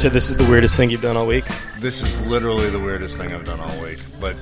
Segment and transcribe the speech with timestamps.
[0.00, 1.44] said this is the weirdest thing you've done all week.
[1.78, 4.34] This is literally the weirdest thing I've done all week, but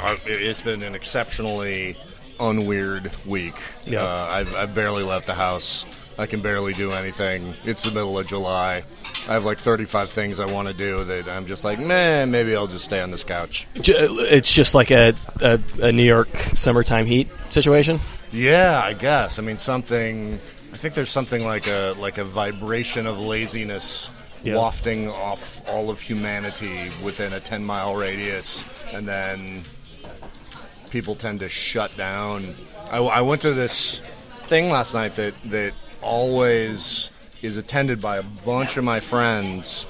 [0.00, 1.98] uh, it- it's been an exceptionally
[2.40, 3.54] unweird week.
[3.84, 4.02] Yeah.
[4.02, 5.84] Uh, I've, I've barely left the house.
[6.18, 7.52] I can barely do anything.
[7.66, 8.82] It's the middle of July.
[9.28, 12.56] I have like 35 things I want to do that I'm just like, man, maybe
[12.56, 13.66] I'll just stay on this couch.
[13.74, 18.00] It's just like a, a, a New York summertime heat situation.
[18.32, 19.38] Yeah, I guess.
[19.38, 20.40] I mean, something.
[20.72, 24.08] I think there's something like a like a vibration of laziness
[24.42, 24.56] Yeah.
[24.56, 29.64] wafting off all of humanity within a 10 mile radius, and then
[30.90, 32.54] people tend to shut down.
[32.90, 34.02] I, I went to this
[34.44, 37.10] thing last night that that always
[37.42, 39.86] is attended by a bunch of my friends,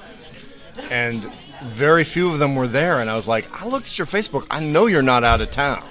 [0.89, 1.21] and
[1.63, 2.99] very few of them were there.
[2.99, 4.45] And I was like, I looked at your Facebook.
[4.49, 5.83] I know you're not out of town.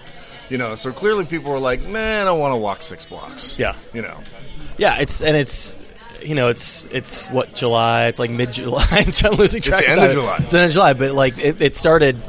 [0.48, 3.74] You know, so clearly people were like, "Man, I want to walk six blocks." Yeah.
[3.92, 4.16] you know,
[4.78, 5.76] Yeah, it's and it's
[6.26, 8.06] you know it's it's what July.
[8.06, 8.84] It's like mid July.
[8.90, 9.84] I'm trying to losing track.
[9.84, 10.12] the of end of.
[10.12, 10.36] July.
[10.40, 12.20] It's the end of July, but like it, it started.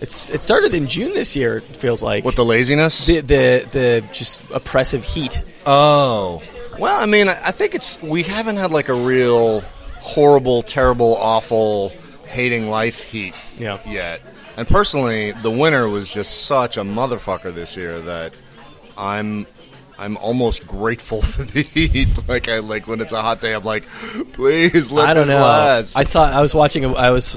[0.00, 1.58] It's it started in June this year.
[1.58, 3.06] It feels like with the laziness.
[3.06, 5.44] the the, the just oppressive heat.
[5.66, 6.42] Oh,
[6.78, 9.60] well, I mean, I I think it's we haven't had like a real
[10.00, 11.90] horrible, terrible, awful,
[12.26, 13.78] hating life heat Yeah.
[13.86, 14.22] yet.
[14.56, 18.32] And personally, the winter was just such a motherfucker this year that
[18.96, 19.46] I'm
[20.00, 22.08] I'm almost grateful for the heat.
[22.26, 23.84] Like I like when it's a hot day, I'm like,
[24.32, 25.40] please let I don't know.
[25.40, 25.96] last.
[25.96, 26.24] I saw.
[26.30, 26.84] I was watching.
[26.84, 27.36] a- I was.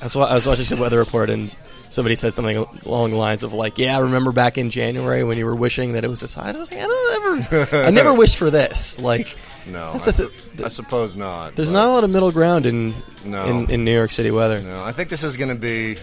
[0.00, 1.50] I was, I was watching some weather report and
[1.88, 5.38] somebody said something along the lines of like, "Yeah, I remember back in January when
[5.38, 7.86] you were wishing that it was this hot." I was like, I don't ever.
[7.86, 8.98] I never wished for this.
[9.00, 9.34] Like,
[9.66, 11.56] no, I, su- th- I suppose not.
[11.56, 13.46] there's not a lot of middle ground in No.
[13.46, 14.60] in, in New York City weather.
[14.60, 15.96] No, I think this is going to be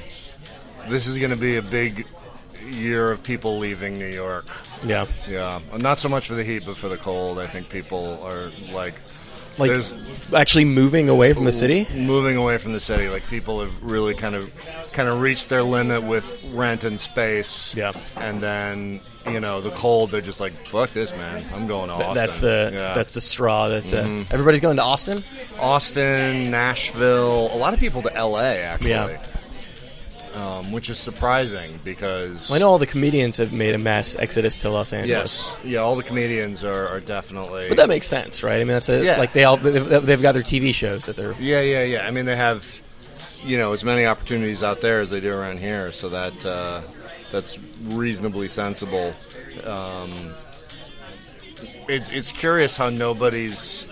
[0.89, 2.07] this is going to be a big
[2.67, 4.47] year of people leaving New York.
[4.83, 7.37] Yeah, Yeah, not so much for the heat, but for the cold.
[7.39, 8.95] I think people are like
[9.57, 9.93] like There's-
[10.33, 11.85] actually moving away from the city.
[11.93, 13.09] moving away from the city.
[13.09, 14.49] Like people have really kind of
[14.93, 17.75] kind of reached their limit with rent and space.
[17.75, 17.91] Yeah.
[18.17, 20.09] and then you know the cold.
[20.11, 21.45] They're just like, fuck this, man.
[21.53, 22.13] I'm going to Austin.
[22.15, 22.79] That's the Yeah.
[22.79, 22.95] Mm-hmm.
[22.95, 23.99] that's the straw that uh,
[24.31, 25.23] everybody's going to Austin.
[25.59, 27.53] Austin, Nashville.
[27.53, 28.57] A lot of people to L.A.
[28.63, 28.91] actually.
[28.91, 29.17] Yeah.
[30.33, 34.61] Um, which is surprising because I know all the comedians have made a mass exodus
[34.61, 35.49] to Los Angeles.
[35.49, 37.67] Yes, yeah, all the comedians are, are definitely.
[37.67, 38.55] But that makes sense, right?
[38.55, 39.17] I mean, that's a, Yeah.
[39.17, 42.07] like they all they've, they've got their TV shows that they're yeah, yeah, yeah.
[42.07, 42.81] I mean, they have,
[43.43, 46.79] you know, as many opportunities out there as they do around here, so that uh,
[47.31, 49.13] that's reasonably sensible.
[49.65, 50.33] Um,
[51.89, 53.85] it's it's curious how nobody's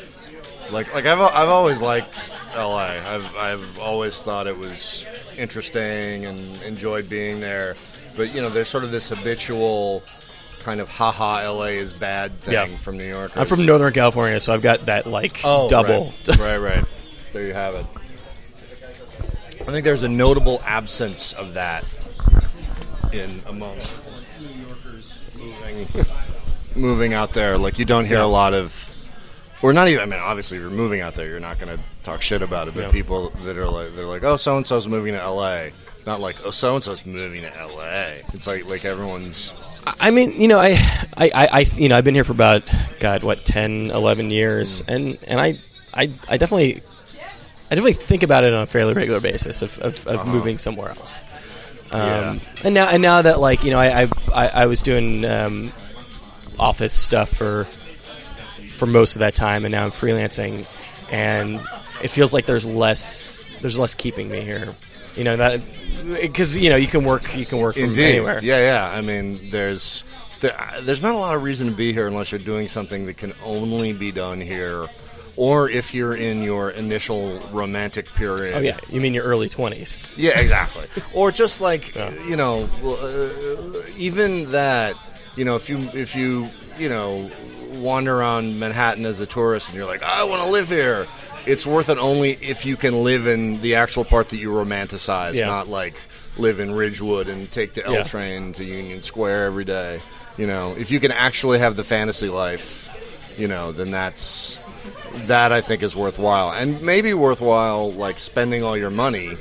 [0.72, 3.00] like like I've I've always liked L.A.
[3.00, 5.06] I've I've always thought it was
[5.38, 7.76] interesting and enjoyed being there,
[8.16, 10.04] but you know, there's sort of this habitual
[10.60, 12.78] kind of haha LA is bad thing Yeah.
[12.78, 13.32] from New York.
[13.38, 16.14] I'm from Northern California, so I've got that like double.
[16.14, 16.40] Oh, Right.
[16.40, 16.86] right, right.
[17.34, 17.86] There you have it.
[19.62, 21.86] I think there's a notable absence of that
[23.14, 23.78] in among
[24.40, 26.06] New Yorkers moving,
[26.76, 27.58] moving out there.
[27.58, 28.26] Like you don't hear Yeah.
[28.26, 28.74] a lot of,
[29.62, 30.02] or not even.
[30.02, 32.68] I mean, obviously, if you're moving out there, you're not going to talk shit about
[32.68, 32.74] it.
[32.75, 32.92] But Yeah.
[32.92, 35.72] people that are like, they're like, oh, so and so's moving to L.A.
[36.06, 38.22] Not like, oh, so and so's moving to L.A.
[38.34, 39.53] It's like like everyone's.
[40.00, 40.72] I mean, you know, I,
[41.18, 42.64] I, I, you know, I've been here for about
[43.00, 45.58] God, what 10, 11 years, and and I,
[45.94, 46.81] I, I definitely,
[47.72, 50.90] I definitely think about it on a fairly regular basis of, of, of moving somewhere
[50.90, 51.22] else.
[51.92, 52.40] Um, Yeah.
[52.66, 54.03] And now, and now that like you know, I,
[54.34, 55.72] I, I was doing um,
[56.59, 57.66] office stuff for
[58.75, 60.66] for most of that time, and now I'm freelancing,
[61.12, 61.59] and
[62.02, 64.74] it feels like there's less there's less keeping me here.
[65.16, 65.62] You know that
[66.22, 68.06] because you know you can work you can work from Indeed.
[68.16, 68.40] anywhere.
[68.44, 68.90] Yeah, yeah.
[68.98, 70.04] I mean, there's
[70.40, 73.18] there, there's not a lot of reason to be here unless you're doing something that
[73.18, 74.86] can only be done here,
[75.36, 78.56] or if you're in your initial romantic period.
[78.56, 80.00] Oh yeah, you mean your early twenties?
[80.16, 80.86] Yeah, exactly.
[81.13, 82.13] or just like Yeah.
[82.25, 84.96] you know, uh, even that.
[85.36, 87.30] You know, if you if you you know
[87.74, 91.07] wander around Manhattan as a tourist and you're like, I want to live here.
[91.45, 95.33] It's worth it only if you can live in the actual part that you romanticize,
[95.33, 95.45] Yeah.
[95.47, 95.95] not like
[96.38, 98.03] live in Ridgewood and take the L Yeah.
[98.03, 100.01] train to Union Square every day.
[100.38, 102.89] You know, if you can actually have the fantasy life,
[103.38, 104.59] you know, then that's
[105.25, 109.38] that I think is worthwhile, and maybe worthwhile like spending all your money.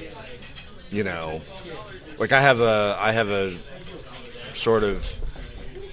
[0.91, 1.41] You know,
[2.19, 3.55] like I have a I have a
[4.55, 5.15] sort of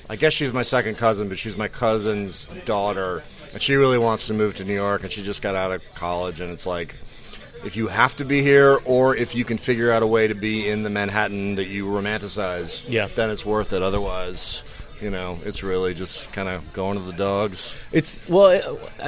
[0.10, 3.24] I guess she's my second cousin, but she's my cousin's daughter,
[3.56, 5.82] and she really wants to move to New York, and she just got out of
[5.96, 6.94] college, and it's like
[7.66, 10.36] if you have to be here, or if you can figure out a way to
[10.36, 13.08] be in the Manhattan that you romanticize, Yeah.
[13.16, 13.82] then it's worth it.
[13.82, 14.64] Otherwise,
[15.02, 17.76] You know, it's really just kind of going to the dogs.
[17.92, 18.64] It's well, it,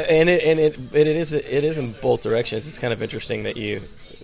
[0.09, 2.67] and it and it it is it is in both directions.
[2.67, 3.81] It's kind of interesting that you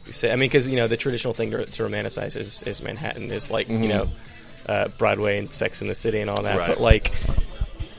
[0.09, 0.29] say.
[0.31, 3.49] I mean, because you know the traditional thing to, to romanticize is, is Manhattan is
[3.49, 4.09] like you know
[4.67, 6.57] uh, Broadway and Sex in the City and all that.
[6.57, 6.67] Right.
[6.67, 7.13] But like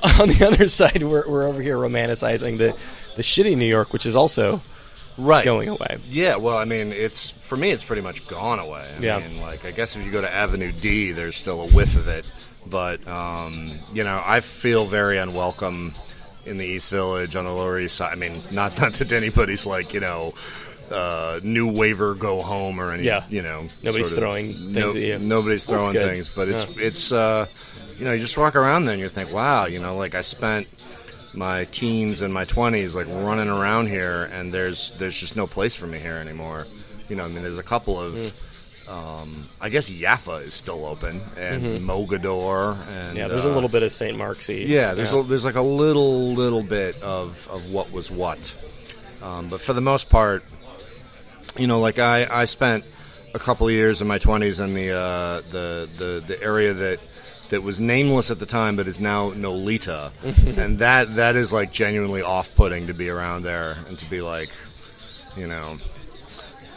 [0.21, 2.77] on the other side, we're we're over here romanticizing the
[3.17, 4.61] the shitty New York, which is also
[5.17, 5.45] Right.
[5.45, 5.99] going away.
[6.11, 8.85] Yeah, well, I mean, it's for me, it's pretty much gone away.
[8.99, 9.19] I Yeah.
[9.21, 12.09] mean, like I guess if you go to Avenue D, there's still a whiff of
[12.09, 12.27] it,
[12.67, 15.95] but um, you know, I feel very unwelcome
[16.47, 18.13] in the East Village on the Lower East Side.
[18.13, 20.35] I mean, not not that anybody's like you know.
[20.91, 23.25] Uh, new waiver, go home, or any, Yeah.
[23.31, 25.19] you know, Nobody's sort of- throwing things at you.
[25.19, 26.85] Nobody's throwing things, but it's Yeah.
[26.87, 27.47] it's uh,
[27.99, 30.23] you know, you just walk around there and you think, wow, you know, like I
[30.23, 30.67] spent
[31.33, 35.75] my teens and my 20s like running around here and there's there's just no place
[35.75, 36.65] for me here anymore
[37.09, 38.89] you know i mean there's a couple of Mm.
[39.23, 43.17] um, i guess Yaffa is still open and mogador and Mm-hmm.
[43.17, 44.17] Yeah, there's a uh, little bit of St.
[44.17, 44.65] Marksy.
[44.69, 48.55] yeah there's A, there's like a little little bit of of what was what
[49.21, 50.45] um, but for the most part
[51.59, 52.85] you know like i i spent
[53.35, 57.01] a couple of years in my 20s in the uh, the the the area that
[57.51, 60.13] that was nameless at the time, but is now Nolita,
[60.59, 64.51] and that that is like genuinely off-putting to be around there and to be like,
[65.37, 65.77] you know,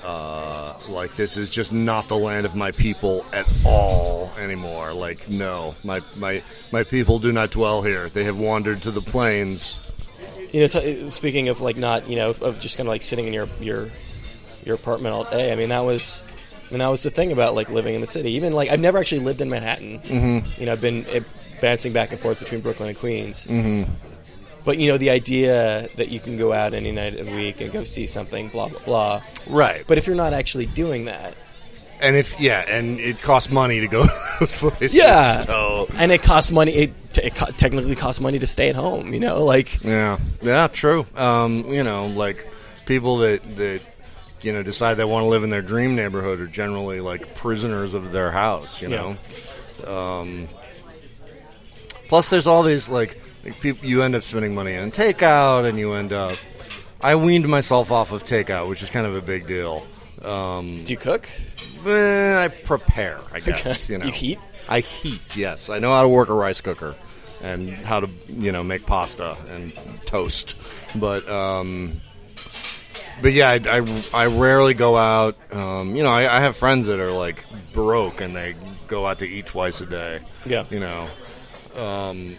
[0.03, 4.93] uh, like this is just not the land of my people at all anymore.
[4.93, 8.09] Like, no, my my my people do not dwell here.
[8.09, 9.79] They have wandered to the plains.
[10.51, 13.27] you know, t- speaking of like not, you know, of just kind of like sitting
[13.27, 13.89] in your your
[14.65, 15.51] your apartment all day.
[15.51, 16.23] I mean, that was,
[16.71, 18.31] Mean, that was the thing about like living in the city.
[18.31, 19.99] Even like I've never actually lived in Manhattan.
[19.99, 20.59] Mm-hmm.
[20.59, 21.21] You know, I've been eh,
[21.61, 23.47] bouncing back and forth between Brooklyn and Queens.
[23.47, 23.91] Mm-hmm.
[24.65, 27.61] But you know, the idea that you can go out any night of the week
[27.61, 29.21] and go see something, blah blah blah.
[29.47, 31.35] Right, But if you're not actually doing that,
[32.01, 34.93] and if yeah, and it costs money to go to those places.
[34.93, 36.73] yeah, so and it costs money.
[36.73, 39.13] It, t- it co- technically costs money to stay at home.
[39.13, 41.05] You know, like Yeah, yeah, true.
[41.15, 42.45] Um, you know, like
[42.85, 43.81] people that that
[44.41, 47.93] you know decide they want to live in their dream neighborhood are generally like prisoners
[47.93, 48.81] of their house.
[48.81, 49.15] You Yeah.
[49.85, 49.91] know.
[49.93, 50.47] Um,
[52.07, 53.19] plus, there's all these like,
[53.81, 56.37] you end up spending money on takeout, and you end up.
[57.01, 59.85] I weaned myself off of takeout, which is kind of a big deal.
[60.23, 61.29] Um, do you cook?
[61.85, 63.87] eh, I prepare, I guess.
[63.87, 64.39] You know, You heat?
[64.67, 65.37] I heat.
[65.37, 66.95] Yes, I know how to work a rice cooker
[67.41, 69.71] and how to you know make pasta and
[70.07, 70.55] toast.
[70.95, 71.93] But um,
[73.21, 75.35] but yeah, I, I, I rarely go out.
[75.53, 77.43] Um, you know, I, I have friends that are like
[77.73, 78.55] broke and they
[78.87, 80.19] go out to eat twice a day.
[80.45, 80.65] Yeah.
[80.69, 81.07] You know,
[81.75, 82.35] um,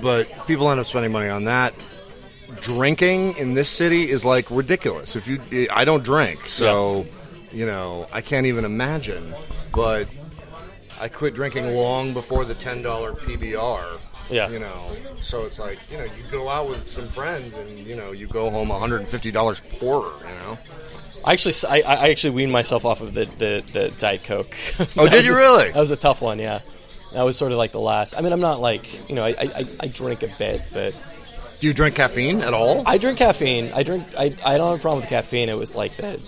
[0.00, 1.74] but people end up spending money on that.
[2.62, 5.16] Drinking in this city is like ridiculous.
[5.16, 7.06] If you, I don't drink, so
[7.52, 9.34] you know, I can't even imagine.
[9.72, 10.08] But
[11.00, 14.00] I quit drinking long before the ten dollar PBR.
[14.30, 14.48] Yeah.
[14.50, 14.90] You know,
[15.22, 18.26] so it's like you know, you go out with some friends and you know, you
[18.26, 20.58] go home one hundred and fifty dollars poorer, You know.
[21.24, 24.54] I actually, I, I actually weaned myself off of the, the, the Diet Coke.
[24.96, 25.72] Oh, did you a- really?
[25.72, 26.60] That was a tough one, yeah.
[27.12, 28.14] That was sort of like the last.
[28.16, 30.94] I mean, I'm not like you know, I, I, I drink a bit, but
[31.60, 32.82] Do you drink caffeine at all?
[32.86, 33.72] I drink caffeine.
[33.74, 34.04] I drink.
[34.16, 35.48] I, I don't have a problem with caffeine.
[35.48, 36.20] It was like the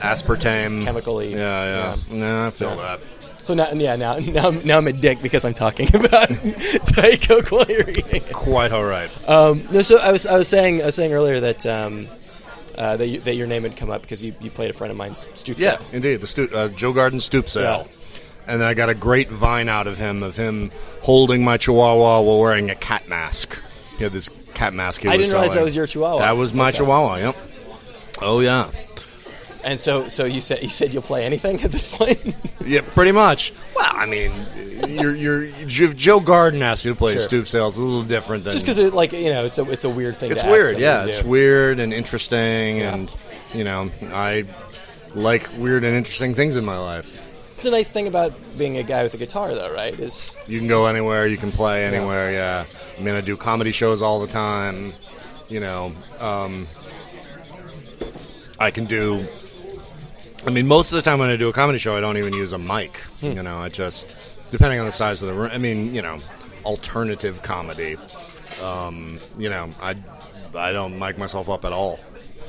[0.00, 0.82] Aspartame.
[0.82, 1.32] chemically.
[1.32, 2.16] Yeah, yeah.
[2.16, 3.00] No, I feel that.
[3.48, 7.64] So now, yeah, now, now, now I'm a dick because I'm talking about Coke while
[7.66, 8.22] you're eating.
[8.30, 9.08] Quite all right.
[9.26, 12.08] Um, no, so I was, I was saying, I was saying earlier that um,
[12.76, 14.90] uh, that, you, that your name had come up because you, you played a friend
[14.90, 15.94] of mine's stoop Yeah, set.
[15.94, 16.16] indeed.
[16.20, 17.86] The stu- uh, Joe Garden stoop sale.
[17.88, 18.20] Yeah.
[18.52, 22.20] And then I got a great vine out of him of him holding my chihuahua
[22.20, 23.58] while wearing a cat mask.
[23.96, 25.00] He had this cat mask.
[25.00, 25.58] He I didn't realize selling.
[25.60, 26.18] that was your chihuahua.
[26.18, 26.76] That was my Okay.
[26.78, 27.14] chihuahua.
[27.16, 27.36] Yep.
[28.20, 28.70] Oh yeah.
[29.64, 32.34] And so, so you said you said you'll play anything at this point.
[32.68, 33.54] Yeah, pretty much.
[33.74, 34.30] Well, I mean,
[34.88, 37.20] you're, you're, if Joe Garden asks you to play Sure.
[37.22, 39.58] a stoop sale, it's a little different than Just because it, like, you know, it's
[39.58, 40.30] a it's a weird thing.
[40.32, 41.06] It's weird, yeah.
[41.06, 41.28] It's do.
[41.28, 42.92] weird and interesting, Yeah.
[42.94, 43.16] and
[43.54, 44.44] you know, I
[45.14, 47.24] like weird and interesting things in my life.
[47.54, 49.98] It's a nice thing about being a guy with a guitar, though, right?
[49.98, 52.32] Is You can go anywhere, you can play anywhere.
[52.32, 52.66] Yeah,
[52.98, 54.92] I mean, I do comedy shows all the time.
[55.48, 56.68] You know, um,
[58.58, 59.26] I can do.
[60.46, 62.32] I mean, most of the time when I do a comedy show, I don't even
[62.32, 62.96] use a mic.
[63.20, 63.32] Hmm.
[63.32, 64.16] You know, I just
[64.50, 65.50] depending on the size of the room.
[65.52, 66.18] I mean, you know,
[66.64, 67.96] alternative comedy.
[68.62, 69.96] Um, you know, I
[70.54, 71.98] I don't mic myself up at all.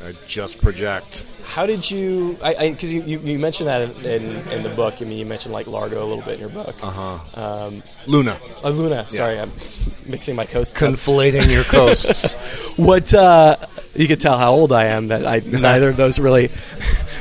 [0.05, 1.25] I just project.
[1.43, 2.37] how did you?
[2.41, 5.01] I because you, you, you mentioned that in, in, in the book.
[5.01, 6.75] I mean, you mentioned like Largo a little bit in your book.
[6.81, 7.41] Uh huh.
[7.65, 9.05] Um, Luna, uh, Luna.
[9.09, 9.51] Sorry, I'm
[10.05, 10.81] mixing my coasts.
[10.81, 10.89] up.
[10.89, 12.35] conflating your coasts.
[12.79, 13.57] What uh,
[13.95, 16.51] you could tell how old I am that I neither of those really.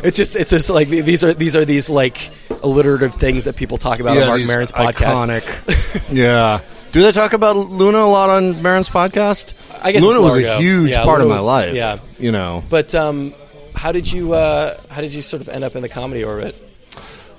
[0.03, 2.31] It's just it's just like these are these are these like
[2.63, 5.41] alliterative things that people talk about on Marc Maron's podcast.
[5.41, 6.13] Iconic.
[6.13, 6.61] yeah.
[6.93, 9.53] Do they talk about Luna a lot on Maron's podcast?
[9.83, 11.75] I guess Luna was a huge Yeah, part Luna of my was- life.
[11.75, 11.99] yeah.
[12.19, 12.65] you know.
[12.69, 13.35] But um,
[13.75, 16.55] how did you uh, how did you sort of end up in the comedy orbit?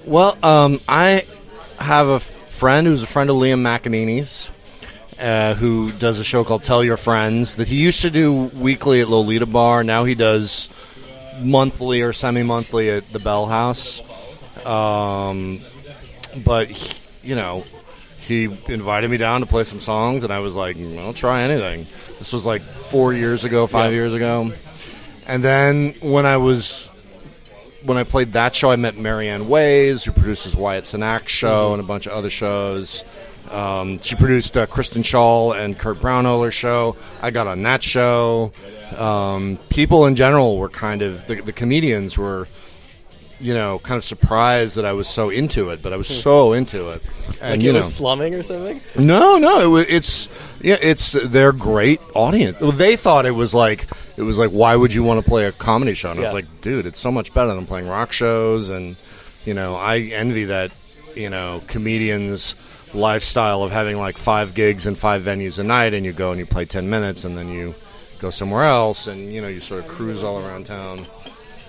[0.05, 1.23] Well, um, I
[1.79, 4.51] have a friend who's a friend of Liam McEneaney's,
[5.19, 9.01] uh, who does a show called Tell Your Friends that he used to do weekly
[9.01, 9.83] at Lolita Bar.
[9.83, 10.69] Now he does
[11.41, 14.01] monthly or semi-monthly at the Bell House.
[14.65, 15.61] Um,
[16.43, 17.63] but he- you know,
[18.27, 21.41] he invited me down to play some songs, and I was like, "Mm, "I'll try
[21.43, 23.97] anything." This was like four years ago, five Yeah.
[23.97, 24.51] years ago,
[25.27, 26.89] and then when I was
[27.85, 31.79] when I played that show, I met Marianne Ways, who produces Wyatt Cenac show and
[31.81, 33.05] a bunch of other shows.
[33.49, 36.95] Um, she produced uh, Kristen Schaal and Kurt Braunohler show.
[37.21, 38.51] I got on that show.
[38.97, 42.47] Um, people in general were kind of the, the comedians were,
[43.39, 46.53] you know, kind of surprised that I was so into it, but I was so
[46.53, 47.01] into it.
[47.41, 48.81] And Like you it know, was slumming or something?
[48.97, 50.29] no, no, it was, it's
[50.61, 52.59] yeah, it's they're great audience.
[52.59, 53.87] Well, they thought it was like
[54.17, 56.11] it was like why would you want to play a comedy show?
[56.11, 56.29] And I Yeah.
[56.29, 58.69] was like, dude, it's so much better than playing rock shows.
[58.69, 58.95] And
[59.45, 60.71] you know, I envy that
[61.19, 62.55] you know comedians
[62.93, 66.39] lifestyle of having like five gigs and five venues a night, and you go and
[66.39, 67.75] you play ten minutes, and then you
[68.19, 71.05] go somewhere else, and you know you sort of cruise all around town.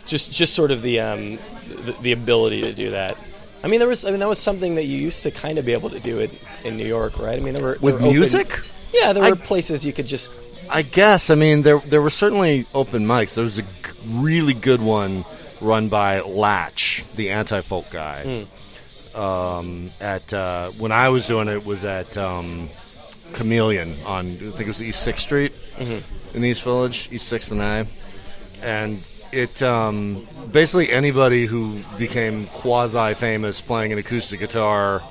[0.06, 1.38] Just just sort of the um,
[1.68, 3.16] the, the ability to do that.
[3.62, 4.04] I mean, there was.
[4.06, 6.18] I mean, that was something that you used to kind of be able to do
[6.18, 6.30] it
[6.64, 7.38] in New York, right?
[7.38, 8.58] I mean, there were there With were open- music?
[8.94, 10.32] yeah, there I- were places you could just.
[10.70, 11.28] I guess.
[11.30, 13.34] I mean, there there were certainly open mics.
[13.34, 13.68] There was a g-
[14.08, 15.24] really good one
[15.60, 18.46] run by Lach, the anti-folk guy.
[19.14, 22.68] Um, at uh, when I was doing it, it was at um,
[23.32, 25.52] Chameleon on I think it was East Sixth Street
[26.34, 27.86] in East Village, East Sixth and I,
[28.62, 29.02] and
[29.32, 35.02] it um, basically anybody who became quasi famous playing an acoustic guitar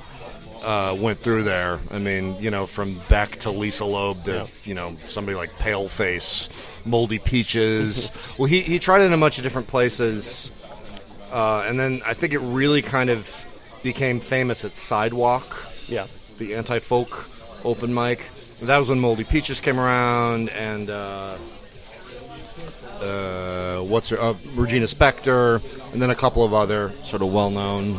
[0.62, 1.78] uh, went through there.
[1.90, 4.46] I mean, you know, from Beck to Lisa Loeb to Yeah.
[4.64, 6.48] you know somebody like Paleface,
[6.86, 8.10] Moldy Peaches.
[8.38, 10.50] well, he he tried it in a bunch of different places,
[11.32, 13.46] uh, and then I think it really kind of
[13.82, 16.06] became famous at Sidewalk, Yeah.
[16.38, 17.28] the anti-folk
[17.64, 18.30] open mic.
[18.62, 21.36] That was when Moldy Peaches came around, and uh,
[23.00, 27.94] uh, what's her uh, Regina Spektor, and then a couple of other sort of well-known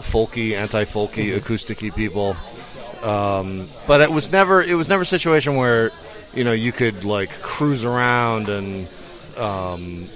[0.00, 2.36] folky, anti-folky, acousticy people.
[3.02, 5.90] Um, but it was never it was never a situation where
[6.34, 8.86] you know you could like cruise around and
[9.38, 10.06] um,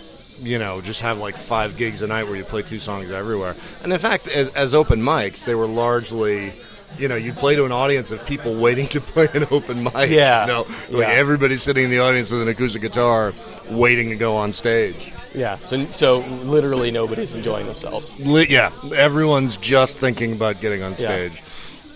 [0.44, 3.56] you know just have like five gigs a night where you play two songs everywhere.
[3.82, 6.52] And in fact, as, as open mics, they were largely.
[6.96, 10.10] You know, you'd play to an audience of people waiting to play an open mic.
[10.10, 10.42] Yeah.
[10.42, 11.14] You know, like Yeah.
[11.14, 13.34] everybody's sitting in the audience with an acoustic guitar,
[13.68, 15.12] waiting to go on stage.
[15.34, 15.56] Yeah.
[15.56, 18.12] So so literally nobody's enjoying themselves.
[18.20, 21.42] Li- yeah, everyone's just thinking about getting on stage.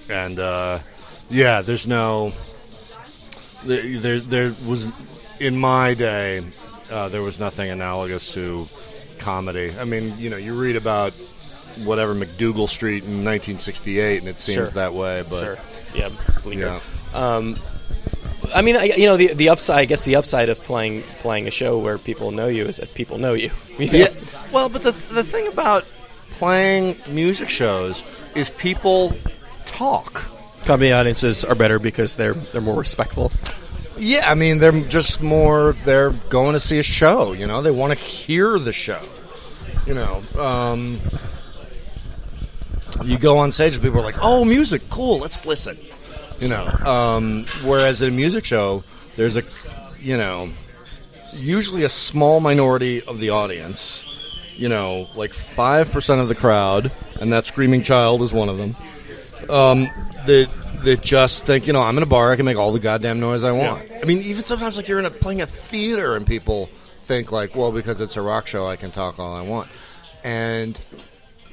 [0.08, 0.24] Yeah.
[0.26, 0.78] and uh,
[1.30, 2.32] yeah, there's no.
[3.64, 4.88] There, there, there was
[5.40, 6.42] in my day,
[6.90, 8.68] uh, there was nothing analogous to
[9.18, 9.72] comedy.
[9.78, 11.12] I mean, you know, you read about
[11.84, 14.66] whatever MacDougal Street in 1968, and it seems Sure.
[14.68, 15.24] that way.
[15.28, 15.58] But sure.
[15.94, 16.10] Yeah.
[16.42, 16.60] Bleecker.
[16.60, 16.80] yeah,
[17.36, 17.56] Um,
[18.54, 19.78] I mean, I, you know, the the upside.
[19.78, 22.94] I guess the upside of playing playing a show where people know you is that
[22.94, 23.50] people know you.
[23.78, 23.98] You know?
[23.98, 24.08] yeah.
[24.52, 25.84] Well, but the the thing about
[26.32, 28.02] playing music shows
[28.34, 29.16] is people
[29.66, 30.24] talk.
[30.64, 33.30] Comedy audiences are better because they're they're more respectful.
[33.98, 37.62] Yeah, I mean they're just more they're going to see a show, you know.
[37.62, 39.00] They want to hear the show.
[39.86, 41.00] You know, um,
[43.04, 45.78] you go on stage and people are like, "Oh, music, cool, let's listen."
[46.40, 48.84] You know, um, whereas at a music show,
[49.16, 49.42] there's a,
[49.98, 50.50] you know,
[51.32, 54.04] usually a small minority of the audience.
[54.56, 58.58] You know, like five percent of the crowd, and that screaming child is one of
[58.58, 58.76] them.
[59.48, 59.88] Um,
[60.26, 60.48] that
[60.84, 63.20] that just think, you know, I'm in a bar, I can make all the goddamn
[63.20, 63.90] noise I want.
[64.02, 66.66] I mean, even sometimes like you're in a playing a theater, and people
[67.02, 69.68] think like, well, because it's a rock show, I can talk all I want,
[70.24, 70.78] and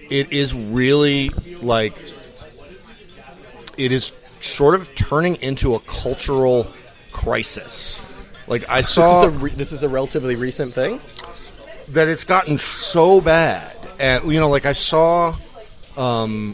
[0.09, 1.29] it is really
[1.61, 1.95] like
[3.77, 6.67] it is sort of turning into a cultural
[7.11, 8.01] crisis.
[8.47, 10.99] Like I This saw is a re- this is a relatively recent thing.
[11.89, 15.35] that it's gotten so bad, and you know, like I saw,
[15.97, 16.53] um,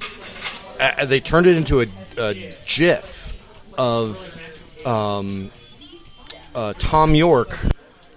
[0.80, 1.86] uh, they turned it into a,
[2.18, 3.34] a GIF
[3.78, 4.42] of
[4.86, 5.52] um,
[6.56, 7.58] uh, Thom Yorke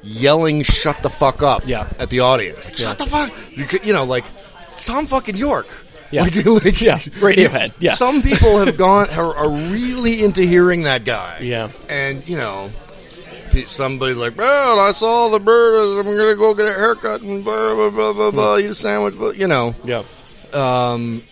[0.03, 1.89] yelling "Shut the fuck up!" Yeah.
[1.99, 2.65] at the audience.
[2.65, 3.33] Like, Shut the fuck!
[3.57, 4.25] You could, you know, like
[4.77, 5.69] Thom fucking Yorke.
[6.11, 6.23] Yeah.
[6.23, 6.99] Like, like- Yeah.
[6.99, 7.73] Radiohead.
[7.81, 7.93] Yeah.
[7.95, 11.41] Some people have gone are, are really into hearing that guy.
[11.41, 11.71] Yeah.
[11.89, 12.71] And you know,
[13.67, 15.99] somebody's like, "Well, I saw the bird.
[16.01, 19.15] I'm gonna go get a haircut and blah blah blah blah, blah eat a sandwich."
[19.19, 20.03] But you know, Yeah.
[20.53, 21.23] um,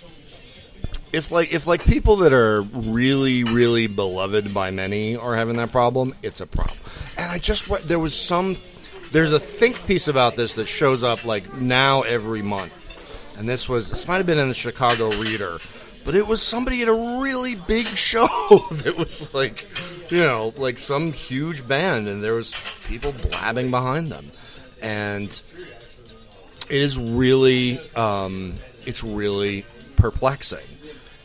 [1.13, 5.71] if like if like people that are really really beloved by many are having that
[5.71, 6.79] problem, it's a problem.
[7.19, 8.57] And I just there was some
[9.13, 13.69] there's a think piece about this that shows up like now every month, and this
[13.69, 15.59] was this might have been in the Chicago Reader,
[16.05, 18.27] but it was somebody at a really big show
[18.71, 19.67] that was like
[20.11, 22.55] you know like some huge band, and there was
[22.89, 24.33] people blabbing behind them,
[24.81, 25.29] and
[26.71, 28.55] it is really um,
[28.87, 29.67] it's really
[29.97, 30.65] perplexing.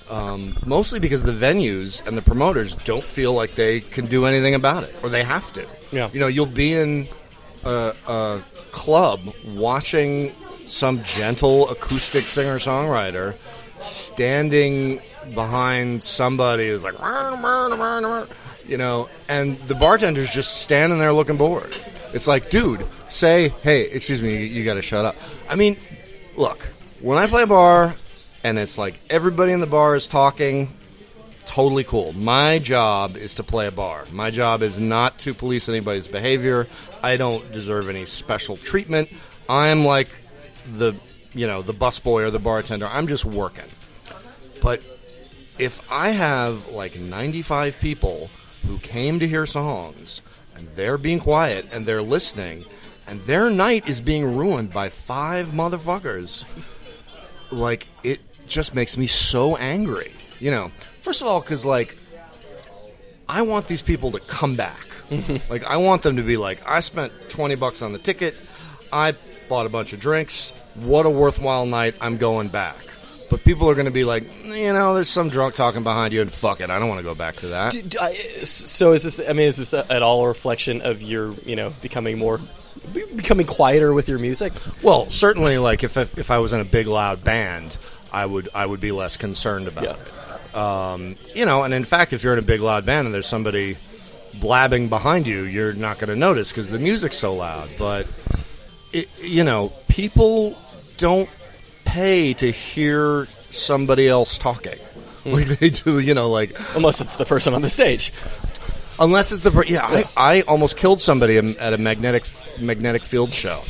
[0.09, 4.55] Um, mostly because the venues and the promoters don't feel like they can do anything
[4.55, 5.67] about it, or they have to.
[5.91, 6.09] Yeah.
[6.13, 7.07] You know, you'll be in
[7.65, 10.33] a, a club watching
[10.65, 13.35] some gentle acoustic singer songwriter
[13.81, 15.01] standing
[15.33, 16.95] behind somebody who's like,
[18.67, 21.75] you know, and the bartender's just standing there looking bored.
[22.13, 25.15] It's like, dude, say, hey, excuse me, you, you got to shut up.
[25.49, 25.77] I mean,
[26.35, 26.59] look,
[27.01, 27.95] when I play a bar
[28.47, 30.69] and it's like everybody in the bar is talking,
[31.45, 32.13] totally cool.
[32.13, 34.05] My job is to play a bar.
[34.13, 36.65] My job is not to police anybody's behavior.
[37.03, 39.09] I don't deserve any special treatment.
[39.49, 40.07] I'm like
[40.75, 40.93] the,
[41.33, 42.87] you know, the busboy or the bartender.
[42.87, 43.65] I'm just working.
[44.61, 44.81] But
[45.59, 48.29] if I have like 95 people
[48.65, 50.21] who came to hear songs
[50.55, 52.63] and they're being quiet and they're listening
[53.07, 56.45] and their night is being ruined by five motherfuckers,
[57.51, 60.11] like it just makes me so angry.
[60.39, 61.97] You know, first of all, because like
[63.29, 64.85] I want these people to come back.
[65.49, 68.35] like I want them to be like, I spent 20 bucks on the ticket,
[68.91, 69.13] I
[69.49, 70.51] bought a bunch of drinks.
[70.75, 71.95] What a worthwhile night!
[72.01, 72.75] I'm going back.
[73.29, 76.21] But people are going to be like, you know, there's some drunk talking behind you,
[76.21, 77.73] and fuck it, I don't want to go back to that.
[77.73, 79.19] Do- do I- So is this?
[79.27, 82.39] I mean, is this at all a reflection of your, you know, becoming more,
[82.93, 84.53] be- becoming quieter with your music?
[84.81, 87.77] Well, certainly, like if, if I was in a big loud band,
[88.11, 89.95] I would I would be less concerned about Yeah.
[89.95, 90.55] it.
[90.55, 93.27] Um, you know, and in fact, if you're in a big loud band and there's
[93.27, 93.77] somebody
[94.35, 97.69] blabbing behind you, you're not going to notice because the music's so loud.
[97.77, 98.07] But
[98.93, 100.55] it, you know, people
[100.97, 101.29] don't
[101.85, 104.77] pay to hear somebody else talking.
[105.25, 108.13] Like they do, you know, like Unless it's the person on the stage.
[108.99, 112.23] Unless it's the per- yeah, I, I almost killed somebody at a magnetic
[112.59, 113.61] magnetic field show.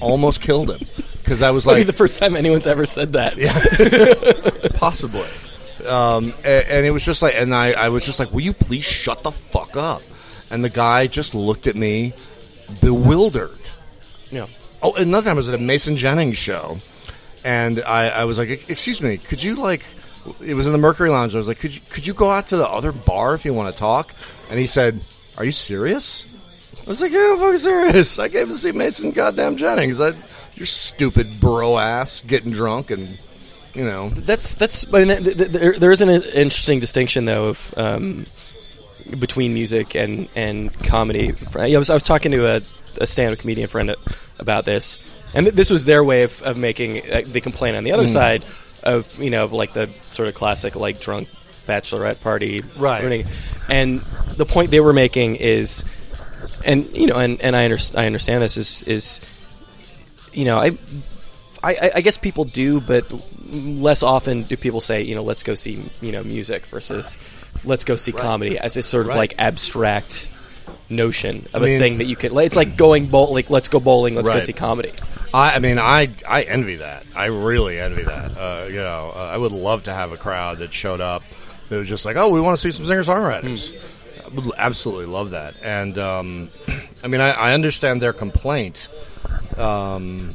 [0.00, 0.86] Almost killed him
[1.28, 3.36] because I was like the first time anyone's ever said that.
[3.36, 5.28] Yeah, possibly,
[5.86, 8.54] um, a- and, it was just like, and I, I was just like, will you
[8.54, 10.00] please shut the fuck up?
[10.50, 12.14] And the guy just looked at me,
[12.80, 13.58] bewildered.
[14.30, 14.46] Yeah.
[14.82, 16.78] Oh, another time I was at a Mason Jennings show,
[17.44, 19.84] and I, I was like, "Excuse me, could you like?"
[20.44, 21.34] It was in the Mercury Lounge.
[21.34, 23.52] I was like, "Could you could you go out to the other bar if you
[23.52, 24.14] want to talk?"
[24.48, 25.00] And he said,
[25.36, 26.26] "Are you serious?"
[26.86, 28.18] I was like, "Yeah, I'm fucking serious.
[28.18, 29.98] I came to see Mason goddamn Jennings.
[29.98, 30.16] That
[30.58, 33.18] you're stupid bro ass getting drunk and
[33.74, 34.86] you know." That's that's.
[34.92, 38.26] I mean, th- th- there, there is an interesting distinction though of um,
[39.18, 41.32] between music and and comedy.
[41.56, 42.60] I was I was talking to a,
[43.00, 43.94] a stand-up comedian friend
[44.38, 44.98] about this,
[45.34, 48.06] and th- this was their way of, of making uh, the complaint on the other
[48.06, 48.44] side
[48.82, 51.28] of you know of like the sort of classic like drunk
[51.66, 53.02] bachelorette party Right.
[53.68, 54.00] And
[54.36, 55.84] the point they were making is,
[56.64, 59.20] and you know, and, and I, underst- I understand this is is
[60.32, 60.70] you know I
[61.62, 63.04] I, I guess people do, but
[63.50, 67.18] less often do people say, you know, let's go see, you know, music versus
[67.64, 69.16] let's go see comedy as this sort of Right.
[69.16, 70.28] like abstract
[70.88, 72.36] notion of I a mean- thing that you can.
[72.38, 74.92] It's like going bowl, like let's go bowling, let's go see comedy.
[75.34, 77.04] I, I mean, I I envy that.
[77.16, 78.38] I really envy that.
[78.38, 81.22] Uh, you know, uh, I would love to have a crowd that showed up
[81.68, 83.74] that was just like, oh, we want to see some singer songwriters.
[84.24, 85.54] I would absolutely love that.
[85.62, 86.48] And um,
[87.02, 88.88] I mean, I, I understand their complaint.
[89.56, 90.34] Um,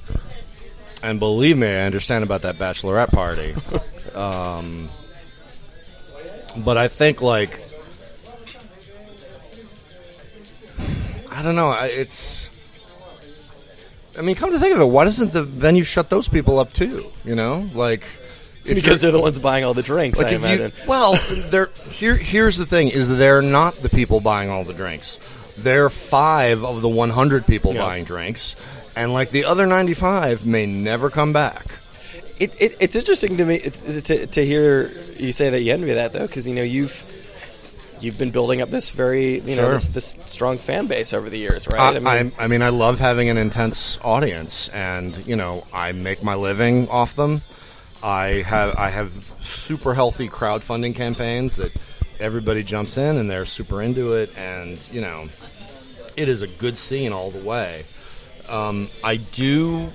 [1.02, 3.56] and believe me, I understand about that bachelorette party.
[4.16, 4.90] um,
[6.58, 7.60] but I think like
[11.32, 11.70] I don't know.
[11.70, 12.50] I- It's
[14.18, 16.72] I mean, come to think of it, why doesn't the venue shut those people up
[16.72, 17.08] too?
[17.26, 18.04] You know, like
[18.64, 20.20] because they're the ones buying all the drinks.
[20.20, 20.72] I like you imagine.
[20.88, 21.20] well,
[21.50, 22.16] they're here.
[22.16, 25.18] Here's the thing: is they're not the people buying all the drinks.
[25.58, 27.82] They're five of the 100 people Yeah.
[27.82, 28.56] buying drinks,
[28.96, 31.66] and like the other 95 may never come back.
[32.40, 35.94] It, it, it's interesting to me it's, to, to hear you say that you envy
[35.94, 37.06] that though, because you know you've
[38.02, 39.72] you've been building up this very you know Sure.
[39.74, 42.04] this, this strong fan base over the years, right?
[42.06, 46.24] I, I, I mean, I love having an intense audience, and you know, I make
[46.24, 47.44] my living off them.
[48.02, 51.72] I have I have super healthy crowdfunding campaigns that
[52.24, 55.28] everybody jumps in and they're super into it, and you know,
[56.18, 57.86] it is a good scene all the way.
[58.50, 59.90] Um, I do.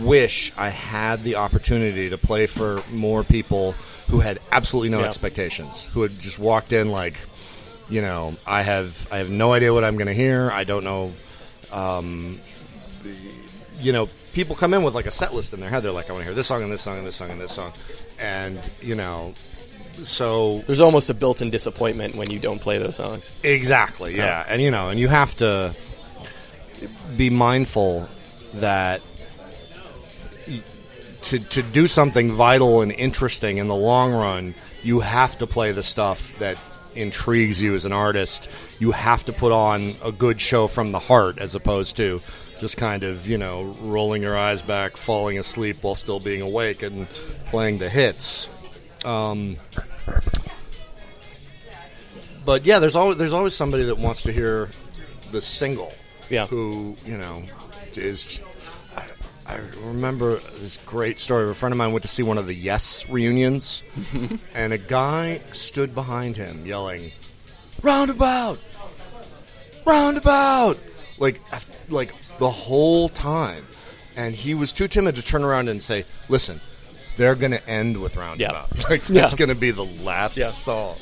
[0.00, 3.72] wish I had the opportunity to play for more people
[4.10, 5.08] who had absolutely no Yeah.
[5.08, 7.14] expectations, who had just walked in like,
[7.90, 10.50] you know, I have I have no idea what I'm going to hear.
[10.50, 11.12] I don't know.
[11.70, 12.40] Um,
[13.78, 15.82] you know, people come in with like a set list in their head.
[15.82, 17.38] They're like, I want to hear this song and this song and this song and
[17.40, 17.72] this song,
[18.20, 19.34] and you know,
[20.02, 23.30] so There's almost a built-in disappointment when you don't play those songs.
[23.42, 24.16] Exactly.
[24.16, 25.74] Yeah, and you know, and you have to
[27.16, 28.08] be mindful
[28.54, 29.00] that
[30.48, 30.62] y-
[31.22, 35.72] to to do something vital and interesting in the long run, you have to play
[35.72, 36.58] the stuff that
[36.94, 38.48] intrigues you as an artist.
[38.78, 42.20] You have to put on a good show from the heart, as opposed to
[42.58, 46.82] just kind of you know rolling your eyes back, falling asleep while still being awake,
[46.82, 47.08] and
[47.46, 48.48] playing the hits.
[49.04, 49.56] Um,
[52.44, 54.68] but yeah, there's always there's always somebody that wants to hear
[55.30, 55.92] the single.
[56.30, 56.46] Yeah.
[56.46, 57.42] Who you know
[57.94, 58.40] is.
[58.96, 59.04] I,
[59.46, 61.50] I remember this great story.
[61.50, 63.82] A friend of mine went to see one of the Yes reunions,
[64.54, 67.12] and a guy stood behind him yelling,
[67.82, 68.58] "Roundabout,
[69.84, 70.78] roundabout!"
[71.18, 71.40] Like,
[71.88, 73.64] like the whole time,
[74.16, 76.60] and he was too timid to turn around and say, "Listen,
[77.16, 78.70] they're going to end with roundabout.
[78.90, 79.20] Like Yeah.
[79.22, 80.48] that's going to be the last Yeah.
[80.48, 80.96] song."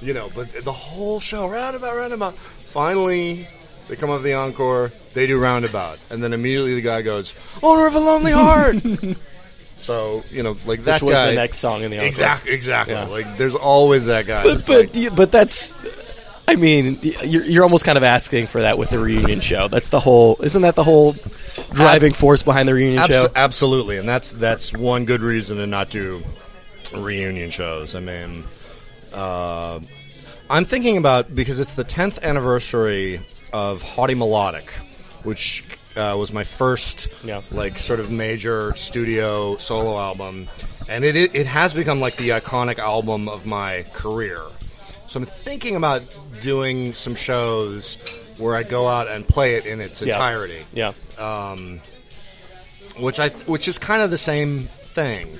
[0.00, 2.36] you know, but the whole show, roundabout, roundabout.
[2.36, 3.46] Finally,
[3.88, 7.86] they come up the encore, they do roundabout, and then immediately the guy goes, "Owner
[7.86, 8.76] of a Lonely Heart."
[9.76, 11.26] so you know, like that Which was guy.
[11.30, 12.08] the next song in the encore.
[12.08, 12.94] exactly, exactly.
[12.94, 13.04] Yeah.
[13.04, 14.42] Like there's always that guy.
[14.42, 15.78] But but like, but that's.
[16.52, 19.68] I mean, you're, you're almost kind of asking for that with the reunion show.
[19.68, 20.36] That's the whole.
[20.42, 21.14] Isn't that the whole
[21.72, 23.32] driving force behind the reunion abso- show?
[23.34, 26.22] absolutely, and that's that's one good reason to not do
[26.94, 27.94] reunion shows.
[27.94, 28.44] I mean,
[29.12, 29.80] uh,
[30.50, 33.20] I'm thinking about because it's the 10th anniversary
[33.52, 34.68] of Haughty Melodic,
[35.22, 35.64] which
[35.96, 37.40] uh, was my first Yeah.
[37.50, 40.48] like sort of major studio solo album,
[40.88, 44.42] and it, it it has become like the iconic album of my career.
[45.12, 46.02] So I'm thinking about
[46.40, 47.98] doing some shows
[48.38, 50.14] where I go out and play it in its Yeah.
[50.14, 50.92] entirety Yeah.
[51.18, 51.82] Um,
[52.98, 55.38] which I which is kind of the same thing.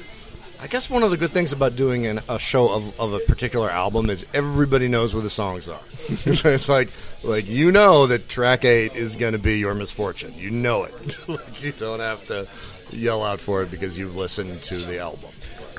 [0.61, 3.21] I guess one of the good things about doing an, a show of, of a
[3.21, 5.81] particular album is everybody knows where the songs are.
[6.35, 6.91] so it's like
[7.23, 10.35] like you know that track eight is going to be your misfortune.
[10.37, 11.17] You know it.
[11.29, 12.47] like you don't have to
[12.91, 15.31] yell out for it because you've listened to the album.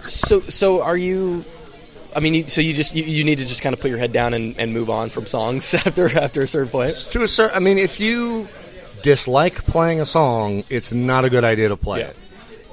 [0.02, 1.46] So so are you?
[2.16, 3.98] I mean, you, so you just you, you need to just kind of put your
[4.00, 6.94] head down and, and move on from songs after after a certain point.
[7.12, 8.48] To a certain, I mean, if you
[9.02, 12.08] dislike playing a song, it's not a good idea to play Yeah.
[12.08, 12.16] it.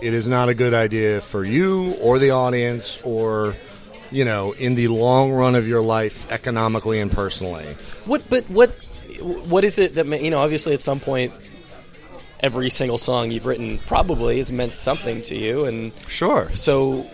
[0.03, 3.55] It is not a good idea for you or the audience or,
[4.11, 7.67] you know, in the long run of your life, economically and personally.
[8.07, 8.71] What but what
[9.49, 10.39] what is it that you know?
[10.41, 11.33] Obviously, at some point,
[12.41, 16.49] every single song you've written probably has meant something to you, and Sure.
[16.55, 17.07] so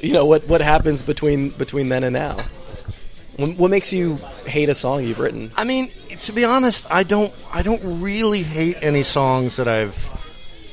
[0.00, 2.36] you know what what happens between between then and now.
[3.36, 5.52] What, what makes you hate a song you've written?
[5.56, 7.32] I mean, to be honest, I don't.
[7.52, 9.96] I don't really hate any songs that I've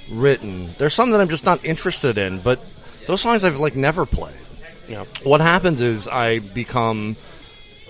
[0.09, 0.69] written.
[0.77, 2.63] There's some that I'm just not interested in, but
[3.07, 4.35] those songs I've like never played.
[4.87, 7.15] You know, what happens is I become,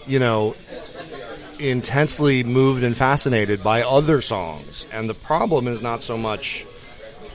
[0.08, 0.56] you know,
[1.60, 4.86] intensely moved and fascinated by other songs.
[4.92, 6.66] And the problem is not so much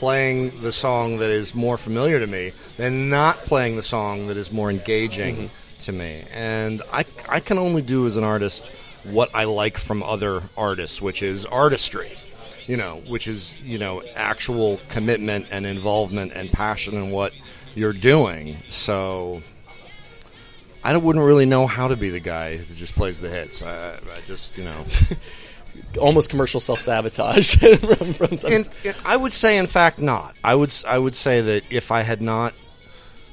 [0.01, 4.37] playing the song that is more familiar to me than not playing the song that
[4.39, 5.81] is more engaging mm-hmm.
[5.81, 6.25] to me.
[6.33, 8.73] And I, I can only do as an artist
[9.05, 12.13] what I like from other artists, which is artistry.
[12.67, 17.35] You know, which is, you know, actual commitment and involvement and passion in what
[17.75, 18.57] you're doing.
[18.69, 19.43] So
[20.83, 23.63] I wouldn't really know how to be the guy that just plays the hits.
[23.63, 24.83] I, I just, you know.
[26.01, 30.37] almost commercial self sabotage from, from And, and I would say, in fact, not.
[30.45, 32.55] I would I would say that if I had not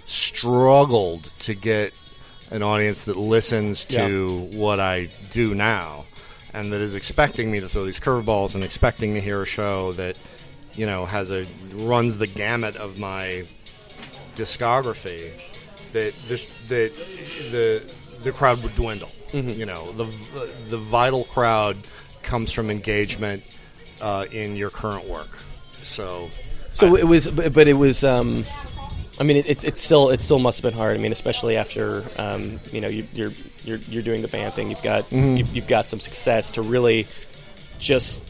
[0.05, 1.93] struggled to get
[2.49, 6.05] an audience that listens to what I do now,
[6.53, 9.91] and that is expecting me to throw these curveballs and expecting to hear a show
[9.93, 10.17] that
[10.73, 13.45] you know has a runs the gamut of my
[14.35, 15.31] discography,
[15.91, 16.95] that this that
[17.51, 17.83] the
[18.23, 19.11] the crowd would dwindle.
[19.31, 19.59] Mm-hmm.
[19.59, 20.05] You know, the
[20.69, 21.77] the vital crowd
[22.27, 23.43] comes from engagement
[24.01, 25.29] uh, in your current work.
[25.81, 26.29] So
[26.69, 28.03] So it was, but it was.
[28.03, 28.45] Um,
[29.19, 30.95] I mean, it, it, still it still must have been hard.
[30.95, 34.69] I mean, especially after um, you know you, you're you're you're doing the band thing.
[34.69, 37.07] You've got you've, you've got some success to really
[37.79, 38.23] just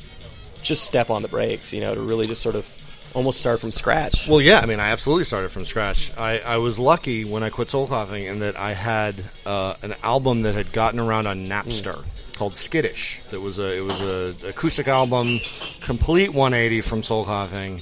[0.62, 1.74] just step on the brakes.
[1.74, 2.70] You know, to really just sort of
[3.14, 4.28] almost start from scratch.
[4.28, 6.16] Well, yeah, I mean, I absolutely started from scratch.
[6.18, 9.96] I, I was lucky when I quit soul coughing in that I had uh, an
[10.04, 12.06] album that had gotten around on Napster
[12.38, 13.20] called Skittish.
[13.32, 15.40] That was a it was a acoustic album,
[15.82, 17.82] complete 180 from soul coughing,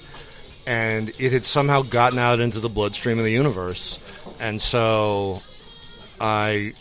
[0.65, 3.99] and it had somehow gotten out into the bloodstream of the universe,
[4.39, 5.41] and so
[6.19, 6.73] I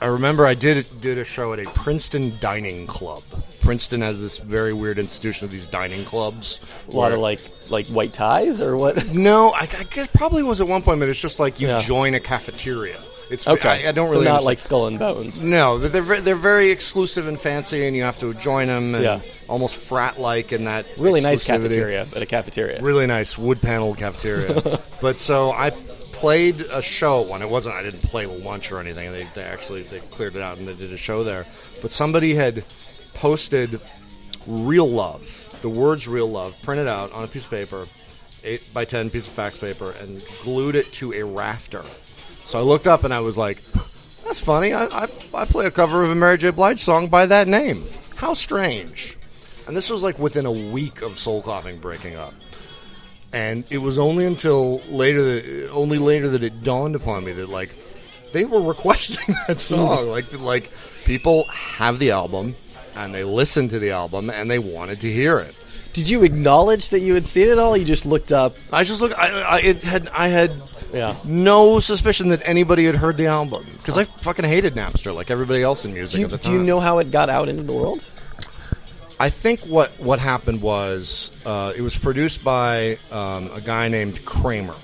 [0.00, 3.22] I remember I did did a show at a Princeton dining club.
[3.60, 6.58] Princeton has this very weird institution of these dining clubs.
[6.88, 9.14] A lot of like like white ties or what?
[9.14, 11.80] no, I, I guess probably was at one point, but it's just like you Yeah.
[11.82, 12.98] join a cafeteria.
[13.30, 15.42] It's Okay, I, I don't so really not understand- like Skull and Bones.
[15.44, 18.94] no, they're they're very exclusive and fancy, and you have to join them.
[18.94, 19.20] And Yeah.
[19.48, 22.82] almost frat like in that Really nice cafeteria, but a cafeteria.
[22.82, 24.80] Really nice wood paneled cafeteria.
[25.00, 25.70] but so I
[26.12, 27.40] played a show at one.
[27.42, 27.76] It wasn't.
[27.76, 29.10] I didn't play lunch or anything.
[29.12, 31.46] They, they actually they cleared it out and they did a show there.
[31.82, 32.64] But somebody had
[33.14, 33.80] posted
[34.46, 37.86] "real love," the words "real love" printed out on a piece of paper,
[38.44, 41.82] eight by ten piece of fax paper, and glued it to a rafter.
[42.50, 43.62] So I looked up and I was like,
[44.24, 44.72] "That's funny.
[44.72, 46.50] I, I, I play a cover of a Mary J.
[46.50, 47.84] Blige song by that name.
[48.16, 49.16] How strange."
[49.68, 52.34] And this was like within a week of Soul Coughing breaking up
[53.32, 57.48] and it was only until later that only later that it dawned upon me that
[57.48, 57.74] like
[58.32, 60.70] they were requesting that song like like
[61.04, 62.56] people have the album
[62.96, 65.54] and they listened to the album and they wanted to hear it
[65.92, 67.76] Did you acknowledge that you had seen it all?
[67.76, 68.56] You just looked up.
[68.72, 70.50] i just look i, I it had i had
[70.92, 71.14] Yeah.
[71.24, 75.62] no suspicion that anybody had heard the album because i fucking hated napster like everybody
[75.62, 77.62] else in music Do you, at the do you know how it got out into
[77.62, 78.02] the world?
[79.18, 84.24] I think what what happened was uh, it was produced by um, a guy named
[84.24, 84.74] Kramer,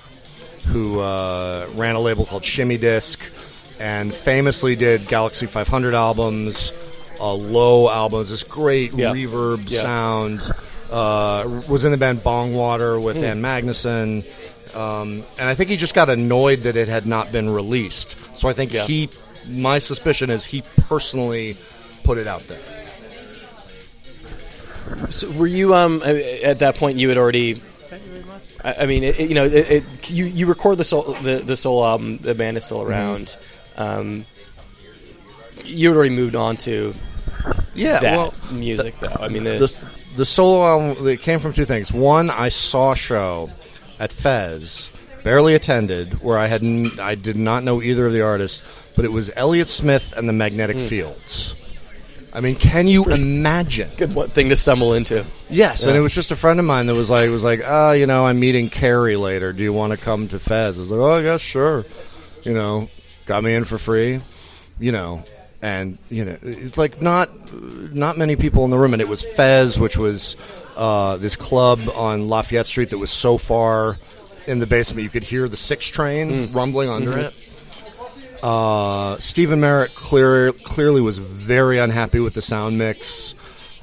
[0.67, 3.19] who uh, ran a label called Shimmy Disc,
[3.79, 6.71] and famously did Galaxie 500 albums,
[7.19, 9.11] uh, low albums, this great Yeah.
[9.11, 9.81] reverb Yeah.
[9.81, 10.41] sound.
[10.91, 14.23] Uh, was in the band Bongwater with Ann Magnuson.
[14.77, 18.15] Um, and I think he just got annoyed that it had not been released.
[18.37, 18.85] So I think Yeah.
[18.85, 19.09] he,
[19.49, 21.57] my suspicion is he personally
[22.03, 22.59] put it out there.
[25.09, 26.97] So were you um at that point?
[26.97, 27.61] You had already.
[28.63, 31.57] I, I mean, it, you know, it, it, you you record the soul the the
[31.57, 32.17] soul album.
[32.19, 32.91] The band is still Mm-hmm.
[32.91, 33.37] around.
[33.77, 34.25] Um,
[35.65, 36.93] you had already moved on to
[37.75, 39.15] Yeah, that well, music, though.
[39.19, 39.79] I mean, the, the
[40.17, 41.91] the solo album it came from two things.
[41.91, 43.49] One, I saw a show
[43.99, 44.89] at Fez,
[45.23, 48.61] barely attended, where I had n- I did not know either of the artists,
[48.95, 50.85] but it was Elliott Smith and the Magnetic Hmm.
[50.85, 51.55] Fields.
[52.33, 53.89] I mean, can you imagine?
[53.97, 55.25] good one thing to stumble into.
[55.49, 57.93] Yes, and it was just a friend of mine that was like, was like, ah,
[57.93, 59.53] you know, I'm meeting Carrie later.
[59.53, 60.77] Do you want to come to Fez?
[60.77, 61.85] I was like, oh, I guess sure.
[62.43, 62.89] You know,
[63.25, 64.19] got me in for free.
[64.79, 65.23] You know,
[65.63, 69.23] and you know, it's like not not many people in the room, and it was
[69.23, 70.35] Fez, which was
[70.77, 73.97] uh, this club on Lafayette Street that was so far
[74.45, 77.33] in the basement you could hear the six train rumbling under it.
[78.43, 83.33] Uh, Stephin Merritt clear, clearly was very unhappy with the sound mix.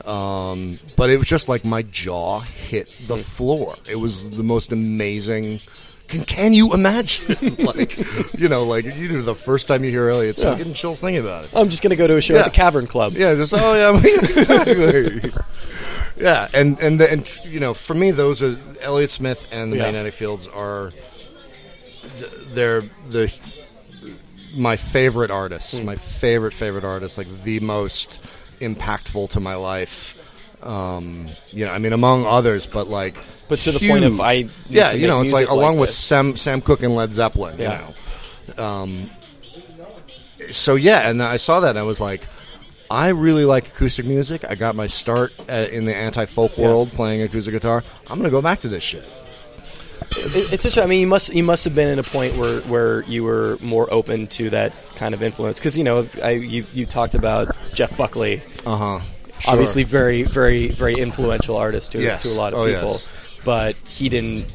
[0.05, 3.77] Um, but it was just like my jaw hit the floor.
[3.89, 5.61] It was the most amazing.
[6.09, 7.57] Can, can you imagine?
[7.59, 7.97] like,
[8.39, 10.53] you know, like you know, the first time you hear Elliott, so Yeah.
[10.53, 11.51] I'm getting chills thinking about it.
[11.55, 12.41] I'm just going to go to a show Yeah.
[12.41, 13.15] at the Cavern Club.
[13.15, 15.33] Yeah, just oh yeah, exactly.
[16.17, 19.77] Yeah, and and the, and you know, for me, those are Elliott Smith and the
[19.77, 19.83] Yeah.
[19.85, 20.93] Magnetic Fields are
[22.19, 23.33] th- they're the
[24.57, 25.85] my favorite artists, Hmm.
[25.87, 28.21] my favorite favorite artists, like the most
[28.61, 30.15] impactful to my life.
[30.63, 33.17] Um, you know, I mean, among others, but like,
[33.49, 34.21] But to the point of.
[34.21, 35.97] I yeah, you know, it's like like along with this.
[35.99, 37.81] Sam Sam Cooke and Led Zeppelin, Yeah.
[37.81, 38.65] you know.
[38.65, 39.11] Um,
[40.51, 42.23] so yeah, and I saw that and I was like,
[42.95, 44.45] I really like acoustic music.
[44.49, 46.67] I got my start uh in the anti folk Yeah.
[46.69, 47.83] world playing acoustic guitar.
[48.09, 49.05] I'm gonna go back to this shit.
[50.17, 50.79] It, it's such.
[50.79, 53.59] I mean, you must you must have been at a point where, where you were
[53.61, 57.57] more open to that kind of influence because you know I, you you talked about
[57.75, 59.01] Jeff Buckley, Uh huh.
[59.49, 62.23] obviously very very very influential artist to Yes.
[62.23, 63.07] to a lot of Oh, people, yes.
[63.45, 64.47] but he didn't.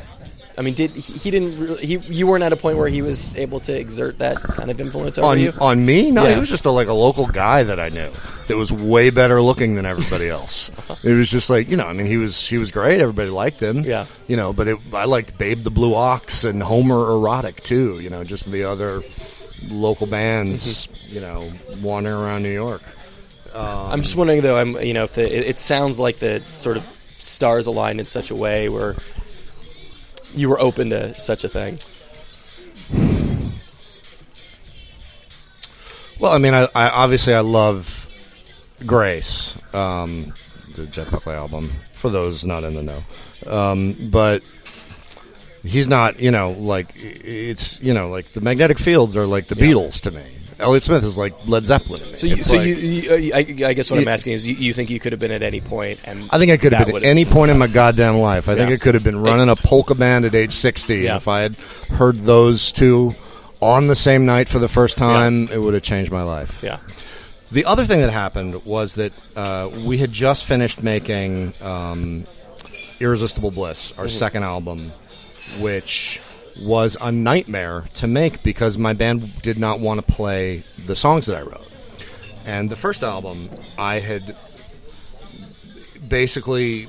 [0.60, 1.58] I mean, did he, he didn't?
[1.58, 4.70] Really, he you weren't at a point where he was able to exert that kind
[4.70, 5.54] of influence over on you.
[5.62, 6.12] on me.
[6.12, 6.34] No, Yeah.
[6.34, 8.12] he was just a, like a local guy that I knew
[8.50, 10.70] that was way better looking than everybody else.
[11.02, 13.00] it was just like you know, I mean, he was he was great.
[13.00, 13.80] Everybody liked him.
[13.86, 14.06] Yeah.
[14.28, 18.00] you know, but it, I liked Babe the Blue Ox and Homer Erotic too.
[18.02, 19.02] You know, just the other
[19.70, 20.88] local bands.
[20.88, 21.16] Mm-hmm.
[21.16, 21.50] you know,
[21.82, 22.82] wandering around New York.
[23.56, 24.58] I'm just wondering though.
[24.58, 26.84] I'm you know if the, it, it sounds like the sort of
[27.18, 28.96] stars aligned in such a way where
[30.34, 31.80] you were open to such a thing.
[36.20, 38.10] Well, I mean, I, I obviously I love
[38.86, 40.34] Grace, um,
[40.76, 41.72] the Jeff Buckley album.
[41.94, 43.04] For those not in the know,
[43.48, 44.42] um, but
[45.64, 46.20] he's not.
[46.20, 50.12] You know, like it's you know like the Magnetic Fields are like the Beatles to
[50.12, 50.24] me.
[50.60, 52.18] Elliott Smith is like Led Zeppelin.
[52.18, 54.90] So, you, so like- you, you, I, I guess what I'm asking is, you, think
[54.90, 56.02] you could have been at any point?
[56.06, 58.50] and I think I could have been at any point in my goddamn life.
[58.50, 58.76] I think Yeah.
[58.76, 60.98] I could have been running a polka band at age 60.
[60.98, 61.14] Yeah.
[61.14, 61.56] And if I had
[61.90, 63.16] heard those two
[63.62, 66.62] on the same night for the first time, it would have changed my life.
[66.64, 66.80] Yeah,
[67.52, 72.26] The other thing that happened was that uh, we had just finished making um,
[73.00, 74.92] Irresistible Bliss, our second album,
[75.60, 76.22] which
[76.62, 81.26] was a nightmare to make because my band did not want to play the songs
[81.28, 81.68] that I wrote.
[82.46, 84.36] And the first album, I had
[86.08, 86.88] basically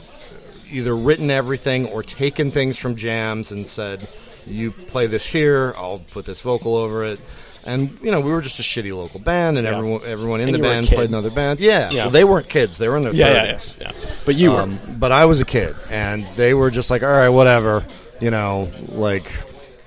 [0.70, 4.06] either written everything or taken things from jams and said,
[4.46, 7.20] "You play this here, I'll put this vocal over it."
[7.66, 9.76] And you know, we were just a shitty local band, and Yeah.
[9.76, 11.60] everyone everyone in And the were band played another band.
[11.60, 12.02] Yeah, Yeah.
[12.04, 13.76] Well, they weren't kids; they were in their yeah, yeah, yeah, thirties.
[13.80, 13.92] yeah.
[14.24, 14.62] But you were.
[14.62, 17.84] Um, but I was a kid, and they were just like, "All right, whatever."
[18.20, 19.30] You know, like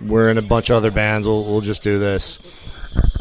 [0.07, 1.27] we're in a bunch of other bands.
[1.27, 2.39] We'll, we'll just do this.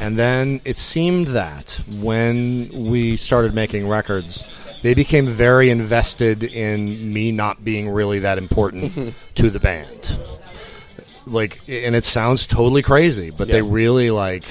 [0.00, 4.44] And then it seemed that when we started making records,
[4.82, 10.18] they became very invested in me not being really that important to the band.
[11.24, 14.44] Like, and it sounds totally crazy, but they really like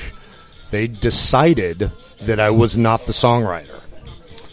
[0.71, 1.91] they decided
[2.21, 3.81] that I was not the songwriter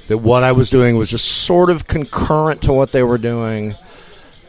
[0.09, 3.75] that what I was doing was just sort of concurrent to what they were doing.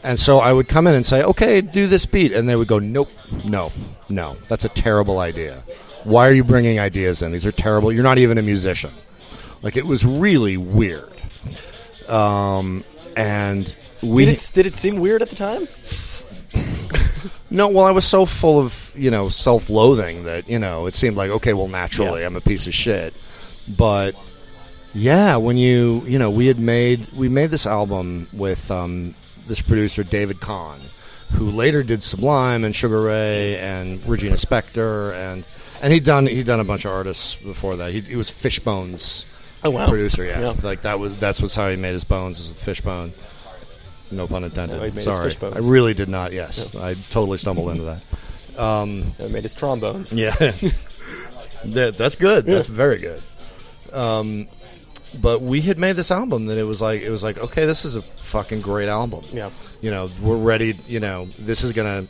[0.02, 2.32] And so I would come in and say, okay, do this beat.
[2.32, 3.10] And they would go, nope,
[3.44, 3.70] no,
[4.08, 5.62] no, that's a terrible idea.
[6.04, 7.32] Why are you bringing ideas in?
[7.32, 7.92] These are terrible.
[7.92, 8.92] You're not even a musician.
[9.62, 11.12] Like, it was really weird.
[12.08, 12.84] Um,
[13.16, 14.24] and we.
[14.24, 15.68] did it did it seem weird at the time?
[17.52, 21.16] No, well, I was so full of you know self-loathing that you know it seemed
[21.16, 22.26] like okay, well, naturally Yeah.
[22.26, 23.12] I'm a piece of shit.
[23.76, 24.14] But
[24.94, 29.16] yeah, when you you know we had made we made this album with um,
[29.50, 30.78] this producer David Kahne,
[31.32, 35.44] who later did Sublime and Sugar Ray and Regina Spektor and
[35.82, 37.92] and he'd done he'd done a bunch of artists before that.
[37.92, 39.26] He, he was Fishbone's
[39.62, 40.24] Oh wow, producer.
[40.24, 40.40] Yeah.
[40.40, 40.54] Yeah.
[40.62, 43.12] like that was that's what's how he made his bones is with Fishbone.
[44.12, 44.76] No pun intended.
[44.78, 46.32] Oh, made his Sorry, I really did not.
[46.32, 48.60] Yes, I totally stumbled into that.
[48.60, 50.12] Um, It made its trombones.
[50.12, 50.34] yeah,
[51.64, 52.44] that, that's good.
[52.46, 53.22] That's very good.
[53.92, 54.48] Um,
[55.20, 57.84] but we had made this album that it was like it was like okay, this
[57.84, 59.24] is a fucking great album.
[59.32, 59.50] Yeah.
[59.80, 60.78] you know, we're ready.
[60.86, 62.06] You know, this is gonna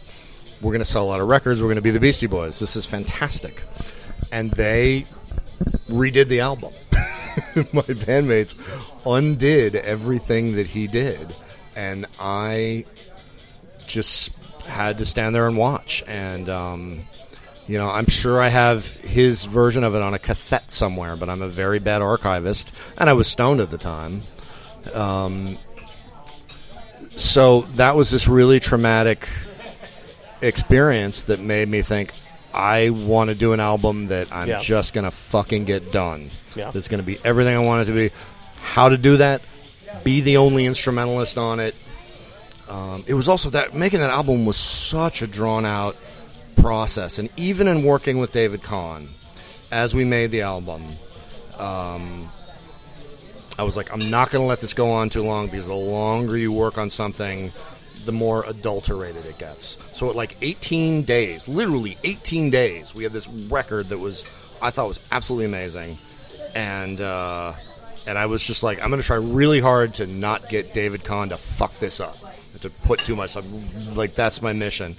[0.61, 1.63] we're gonna sell a lot of records.
[1.63, 2.59] We're gonna be the Beastie Boys.
[2.59, 3.63] This is fantastic.
[4.33, 5.07] And they
[5.89, 6.73] redid the album.
[7.73, 8.55] My bandmates
[9.07, 11.35] undid everything that he did,
[11.75, 12.85] and I
[13.87, 14.33] just
[14.65, 16.03] had to stand there and watch.
[16.07, 17.01] And um,
[17.71, 21.29] you know, I'm sure I have his version of it on a cassette somewhere, but
[21.29, 24.23] I'm a very bad archivist, and I was stoned at the time.
[24.93, 25.57] Um,
[27.15, 29.29] so that was this really traumatic
[30.43, 32.13] experience that made me think
[32.53, 34.59] I want to do an album that I'm Yeah.
[34.59, 36.31] just going to fucking get done.
[36.57, 36.73] Yeah.
[36.73, 38.11] That's going to be everything I want it to be.
[38.63, 39.43] How to do that?
[40.03, 41.77] Be the only instrumentalist on it.
[42.69, 45.97] Um, it was also that making that album was such a drawn out
[46.57, 49.09] process, and even in working with David Kahne,
[49.71, 50.85] as we made the album,
[51.59, 52.31] um,
[53.59, 55.75] I was like, I'm not going to let this go on too long because the
[55.75, 57.53] longer you work on something,
[58.05, 59.77] the more adulterated it gets.
[59.93, 64.25] So at like 18 days, literally 18 days, we had this record that was
[64.63, 65.99] I thought was absolutely amazing,
[66.55, 67.55] and uh,
[68.07, 71.05] and I was just like, I'm going to try really hard to not get David
[71.05, 72.17] Kahne to fuck this up,
[72.61, 73.37] to put too much.
[73.95, 74.97] Like that's my mission.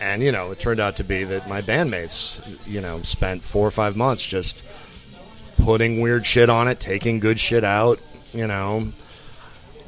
[0.00, 3.66] And you know, it turned out to be that my bandmates, you know, spent four
[3.66, 4.62] or five months just
[5.58, 8.00] putting weird shit on it, taking good shit out,
[8.32, 8.92] you know.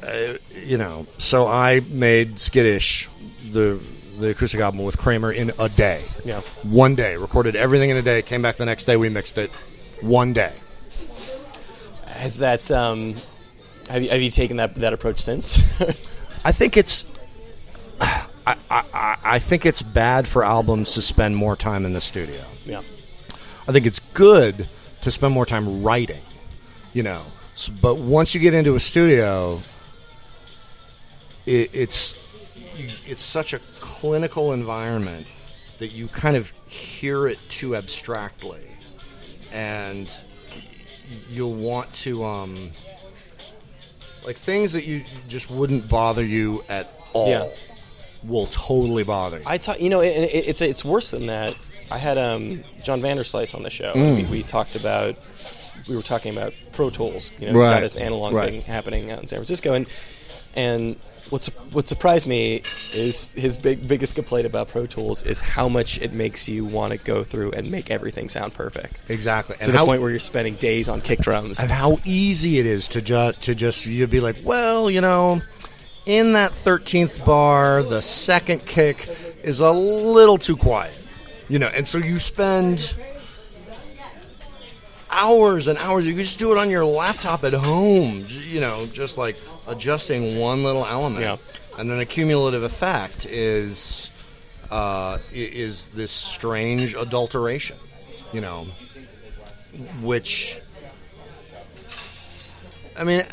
[0.01, 3.09] Uh, you know, so I made Skittish,
[3.51, 3.79] the
[4.19, 6.03] the acoustic album with Kramer in a day.
[6.25, 6.41] Yeah.
[6.63, 9.49] One day, recorded everything in a day, came back the next day, we mixed it.
[10.01, 10.53] One day.
[12.05, 13.15] Has that um,
[13.89, 15.59] have you have you taken that that approach since?
[16.45, 17.05] I think it's
[18.47, 22.41] I, I, I- think it's bad for albums to spend more time in the studio.
[22.65, 22.81] yeah.
[23.67, 24.67] I think it's good
[25.01, 26.21] to spend more time writing,
[26.93, 27.21] you know.
[27.55, 29.59] S but once you get into a studio,
[31.45, 32.15] it, it's
[33.05, 35.27] it's such a clinical environment
[35.79, 38.61] that you kind of hear it too abstractly,
[39.51, 40.11] and
[41.29, 42.71] you'll want to um,
[44.25, 47.29] like things that you just wouldn't bother you at all.
[47.29, 47.47] Yeah.
[48.23, 49.43] Will totally bother you.
[49.45, 51.57] I talk, you know, it, it, it's it's worse than that.
[51.91, 53.93] I had um, John Vanderslice on the show.
[53.93, 54.15] Mm.
[54.17, 55.15] We, we talked about
[55.87, 57.31] we were talking about Pro Tools.
[57.39, 57.65] You know, Right.
[57.75, 58.51] got this analog Right.
[58.51, 59.87] thing happening out in San Francisco, and
[60.55, 60.95] and
[61.29, 62.61] what's what surprised me
[62.93, 66.91] is his big biggest complaint about Pro Tools is how much it makes you want
[66.91, 69.55] to go through and make everything sound perfect exactly.
[69.61, 71.59] to the point where you're spending days on kick drums.
[71.59, 75.41] and how easy it is to just to just you'd be like, well, you know,
[76.05, 79.07] in that thirteenth bar, the second kick
[79.43, 80.93] is a little too quiet,
[81.47, 82.95] you know, and so you spend
[85.11, 86.05] hours and hours.
[86.05, 89.37] You can just do it on your laptop at home, you know, just like
[89.67, 91.37] adjusting one little element, Yeah.
[91.77, 94.09] and then a cumulative effect is
[94.71, 97.77] uh, is this strange adulteration,
[98.33, 98.67] you know,
[100.01, 100.59] which
[102.97, 103.23] I mean,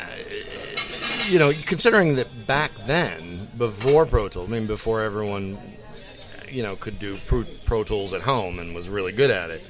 [1.27, 5.57] you know, considering that back then, before Pro Tools, I mean, before everyone,
[6.49, 9.63] you know, could do Pro, Pro Tools at home and was really good at it,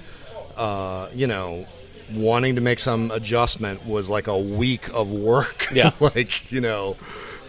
[0.56, 1.66] uh, you know,
[2.14, 5.68] wanting to make some adjustment was like a week of work.
[5.74, 5.92] Yeah.
[6.00, 6.96] like, you know,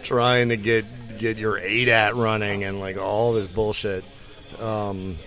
[0.03, 0.85] trying to get
[1.17, 4.03] get your ADAT running and like all this bullshit.
[4.59, 5.17] Um,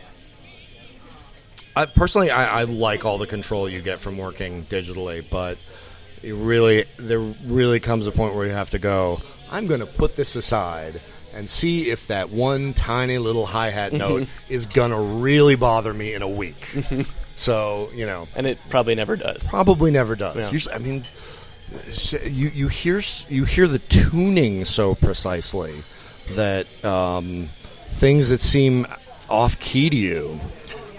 [1.75, 5.59] I personally, I, I like all the control you get from working digitally, but
[6.23, 9.21] it really there really comes a point where you have to go
[9.51, 11.01] i'm going to put this aside
[11.35, 16.15] and see if that one tiny little hi-hat note is going to really bother me
[16.15, 16.77] in a week
[17.35, 19.49] so you know and it probably never does.
[19.49, 20.51] probably never does Yeah.
[20.51, 21.05] Usually- i mean
[22.25, 23.01] you you hear
[23.31, 25.75] you hear the tuning so precisely
[26.33, 27.49] that um,
[27.87, 28.87] things that seem
[29.31, 30.39] off key to you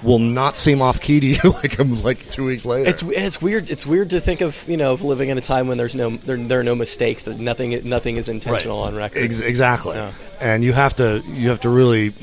[0.03, 3.41] will not seem off key to you like I'm like two weeks later It's it's
[3.41, 3.71] weird.
[3.71, 6.11] It's weird to think of you know of living in a time when there's no
[6.17, 7.23] there, there are no mistakes.
[7.23, 9.23] That nothing nothing is intentional on record.
[9.23, 9.95] Ex- exactly.
[9.95, 10.11] Yeah.
[10.39, 12.13] And you have to you have to really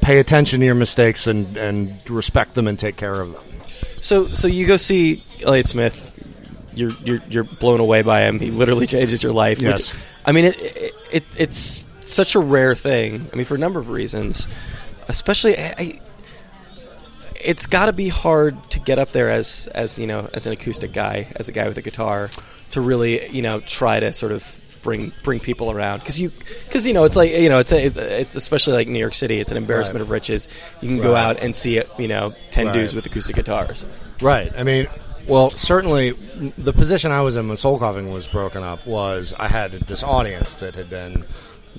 [0.00, 3.42] pay attention to your mistakes and and respect them and take care of them.
[4.00, 6.06] So so you go see Elliott Smith.
[6.74, 8.38] You're you're you're blown away by him.
[8.38, 9.60] He literally changes your life.
[9.60, 9.92] Yes.
[9.92, 13.28] Which, I mean, it, it, it it's such a rare thing.
[13.32, 14.46] I mean, for a number of reasons,
[15.08, 15.56] especially.
[15.56, 16.00] I,
[17.44, 20.52] it's got to be hard to get up there as as you know as an
[20.52, 22.30] acoustic guy, as a guy with a guitar,
[22.70, 26.30] to really you know try to sort of bring bring people around because you
[26.64, 27.86] because you know it's like you know it's a,
[28.20, 29.38] it's especially like New York City.
[29.40, 30.02] It's an embarrassment Right.
[30.02, 30.48] of riches.
[30.80, 32.72] You can go out and see you know ten Right.
[32.74, 33.84] dudes with acoustic guitars.
[34.22, 34.50] Right.
[34.56, 34.86] I mean,
[35.28, 36.10] well, certainly
[36.56, 40.02] the position I was in when Soul Coughing was broken up was I had this
[40.02, 41.24] audience that had been,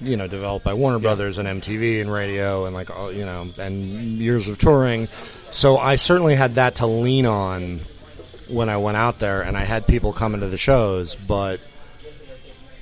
[0.01, 3.49] you know, developed by Warner Brothers and MTV and radio and like all- you know
[3.57, 3.74] and
[4.20, 5.07] years of touring.
[5.52, 7.82] So I certainly had that to lean on
[8.47, 11.60] when I went out there, and I had people coming to the shows, but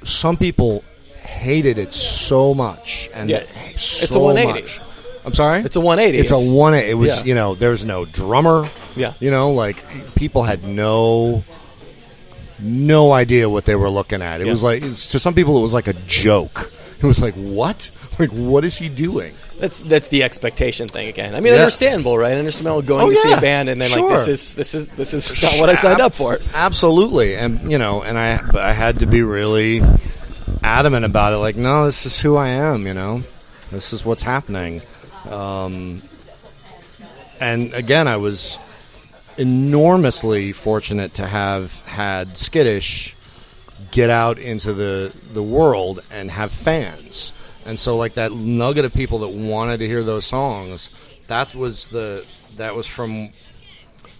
[0.03, 0.83] some people
[1.21, 3.43] hated it so much, and Yeah.
[3.75, 4.61] so It's a 180.
[4.61, 4.79] much.
[5.25, 5.61] I'm sorry.
[5.61, 6.17] It's a 180.
[6.17, 6.73] It's, It's- a one.
[6.73, 7.23] It was yeah.
[7.25, 7.53] you know.
[7.53, 8.69] There's no drummer.
[8.95, 9.13] Yeah.
[9.19, 9.83] You know, like
[10.15, 11.43] people had no
[12.61, 14.41] no idea what they were looking at.
[14.41, 14.51] It Yeah.
[14.51, 16.71] was like to some people it was like a joke.
[17.01, 17.89] It was like what?
[18.17, 19.33] Like what is he doing?
[19.59, 21.35] That's that's the expectation thing again.
[21.35, 21.59] I mean, Yeah.
[21.59, 22.37] understandable, right?
[22.37, 25.13] Understandable going Oh, to see a band and then like this is this is this
[25.13, 26.39] is not what I signed up for.
[26.53, 29.81] Absolutely, and you know, and I I had to be really
[30.63, 31.37] adamant about it.
[31.37, 32.87] Like, no, this is who I am.
[32.87, 33.23] You know,
[33.71, 34.81] this is what's happening.
[35.29, 36.01] Um,
[37.39, 38.57] and again, I was
[39.37, 43.15] enormously fortunate to have had Skittish
[43.91, 47.33] get out into the the world and have fans.
[47.65, 50.89] And so like that nugget of people that wanted to hear those songs,
[51.27, 52.25] that was the
[52.57, 53.29] that was from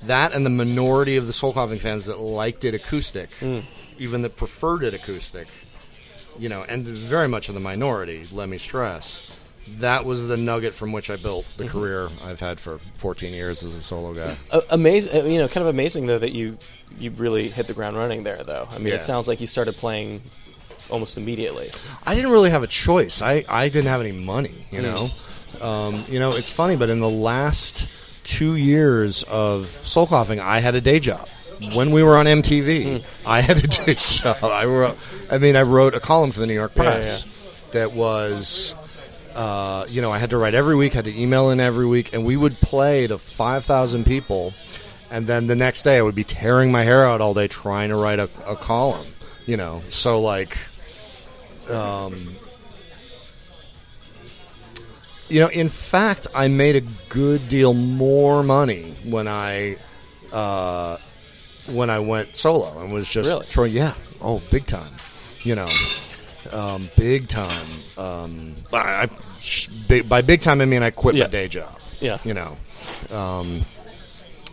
[0.03, 3.29] that and the minority of the soul coughing fans that liked it acoustic,
[3.97, 5.47] even that preferred it acoustic,
[6.37, 9.21] you know, and very much in the minority, let me stress.
[9.79, 13.63] That was the nugget from which I built the career I've had for 14 years
[13.63, 14.35] as a solo guy.
[14.51, 16.57] Uh, amazing, you know, kind of amazing though that you
[16.99, 18.43] you really hit the ground running there.
[18.43, 18.95] Though I mean, Yeah.
[18.95, 20.21] it sounds like you started playing
[20.89, 21.69] almost immediately.
[22.05, 23.21] I didn't really have a choice.
[23.21, 25.09] I, I didn't have any money, you know.
[25.61, 27.87] Um, you know, it's funny, but in the last
[28.23, 31.27] two years of soul coughing, I had a day job.
[31.73, 34.43] When we were on MTV, I had a day job.
[34.43, 34.97] I wrote,
[35.29, 37.25] I mean, I wrote a column for the New York Yeah, Press
[37.71, 38.75] that was,
[39.35, 42.13] uh, you know, I had to write every week, had to email in every week,
[42.13, 44.53] and we would play to five thousand people,
[45.11, 47.89] and then the next day I would be tearing my hair out all day trying
[47.89, 49.07] to write a, a column.
[49.45, 50.57] You know, so like
[51.70, 52.36] um,
[55.30, 59.78] you know, in fact, I made a good deal more money when I
[60.32, 60.97] uh,
[61.72, 63.45] when I went solo and was just Really?
[63.47, 63.72] trying.
[63.74, 64.91] Yeah, oh, big time.
[65.41, 65.67] You know,
[66.51, 67.67] um, big time.
[67.97, 69.09] Um, I, I,
[69.88, 71.26] big, by big time, I mean I quit Yeah.
[71.26, 71.78] my day job.
[71.99, 72.17] Yeah.
[72.24, 72.57] You know,
[73.15, 73.61] um,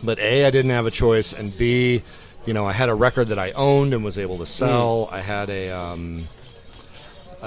[0.03, 2.03] but A, I didn't have a choice, and B,
[2.45, 5.09] you know, I had a record that I owned and was able to sell.
[5.11, 6.27] I had a, um,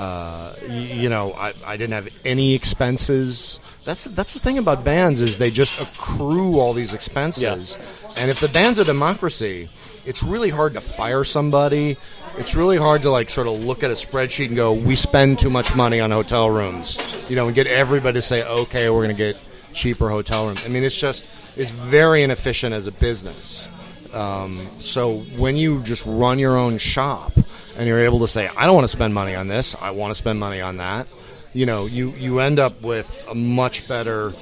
[0.00, 3.60] uh, y- you know, I, I didn't have any expenses.
[3.84, 7.78] That's that's the thing about bands is they just accrue all these expenses,
[8.16, 9.68] and if the band's a democracy,
[10.06, 11.96] it's really hard to fire somebody.
[12.38, 15.38] It's really hard to like sort of look at a spreadsheet and go, we spend
[15.38, 16.98] too much money on hotel rooms,
[17.28, 19.36] you know, and get everybody to say, okay, we're going to get
[19.74, 20.62] cheaper hotel rooms.
[20.64, 23.68] I mean, it's just it's very inefficient as a business.
[24.14, 27.32] Um, so when you just run your own shop
[27.80, 30.10] and you're able to say, I don't want to spend money on this, I want
[30.10, 31.08] to spend money on that,
[31.54, 34.34] you know, you, you end up with a much better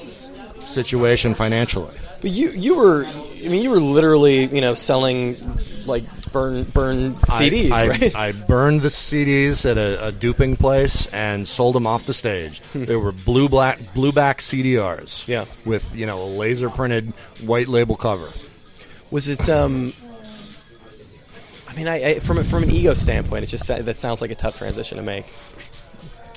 [0.67, 1.95] situation financially.
[2.21, 5.37] But you you were I mean you were literally you know selling
[5.87, 8.17] like burn burn CDs I, I, right?
[8.17, 12.61] I burned the CDs at a, a duping place and sold them off the stage.
[12.75, 15.29] they were blue black blue back CDRs.
[15.29, 15.45] Yeah.
[15.65, 18.31] with you know a laser printed white label cover.
[19.13, 19.49] Was it?
[19.49, 19.93] um
[21.69, 24.35] I mean, I, I from from an ego standpoint, it just that sounds like a
[24.35, 25.27] tough transition to make.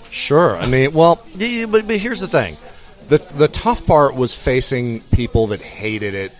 [0.09, 0.57] Sure.
[0.57, 1.25] I mean, well,
[1.69, 2.57] but, but here's the thing:
[3.07, 6.35] the the tough part was facing people that hated it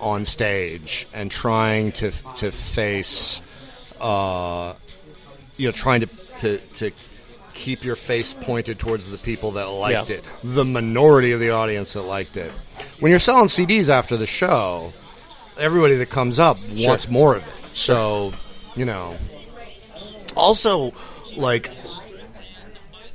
[0.00, 3.40] on stage and trying to to face,
[4.00, 4.74] uh,
[5.56, 6.06] you know, trying to
[6.40, 6.90] to to
[7.54, 10.16] keep your face pointed towards the people that liked Yeah.
[10.16, 12.52] it, the minority of the audience that liked it.
[13.00, 14.92] When you're selling CDs after the show,
[15.58, 16.88] everybody that comes up Sure.
[16.90, 17.52] wants more of it.
[17.78, 18.32] So,
[18.76, 19.16] you know.
[20.36, 20.92] Also,
[21.36, 21.70] like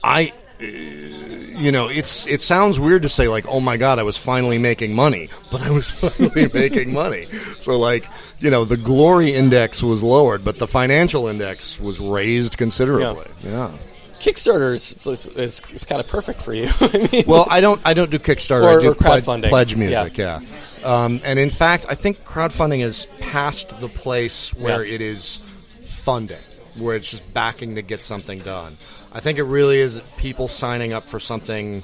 [0.04, 4.18] I, you know, it's it sounds weird to say like, oh my god, I was
[4.18, 7.28] finally making money, but I was finally making money.
[7.60, 8.06] So like,
[8.40, 13.28] you know, the glory index was lowered, but the financial index was raised considerably.
[13.44, 13.72] Yeah.
[14.16, 16.70] Kickstarter is, is, is, is kind of perfect for you.
[16.80, 18.64] I mean, Well, I don't I don't do Kickstarter.
[18.64, 19.50] Or- I do or crowdfunding.
[19.50, 20.18] pledge music.
[20.18, 20.40] Yeah.
[20.84, 24.96] Um, and in fact, I think crowdfunding is past the place where Yeah.
[24.96, 25.40] it is
[25.82, 26.38] funding,
[26.78, 28.78] where it's just backing to get something done.
[29.12, 31.84] I think it really is people signing up for something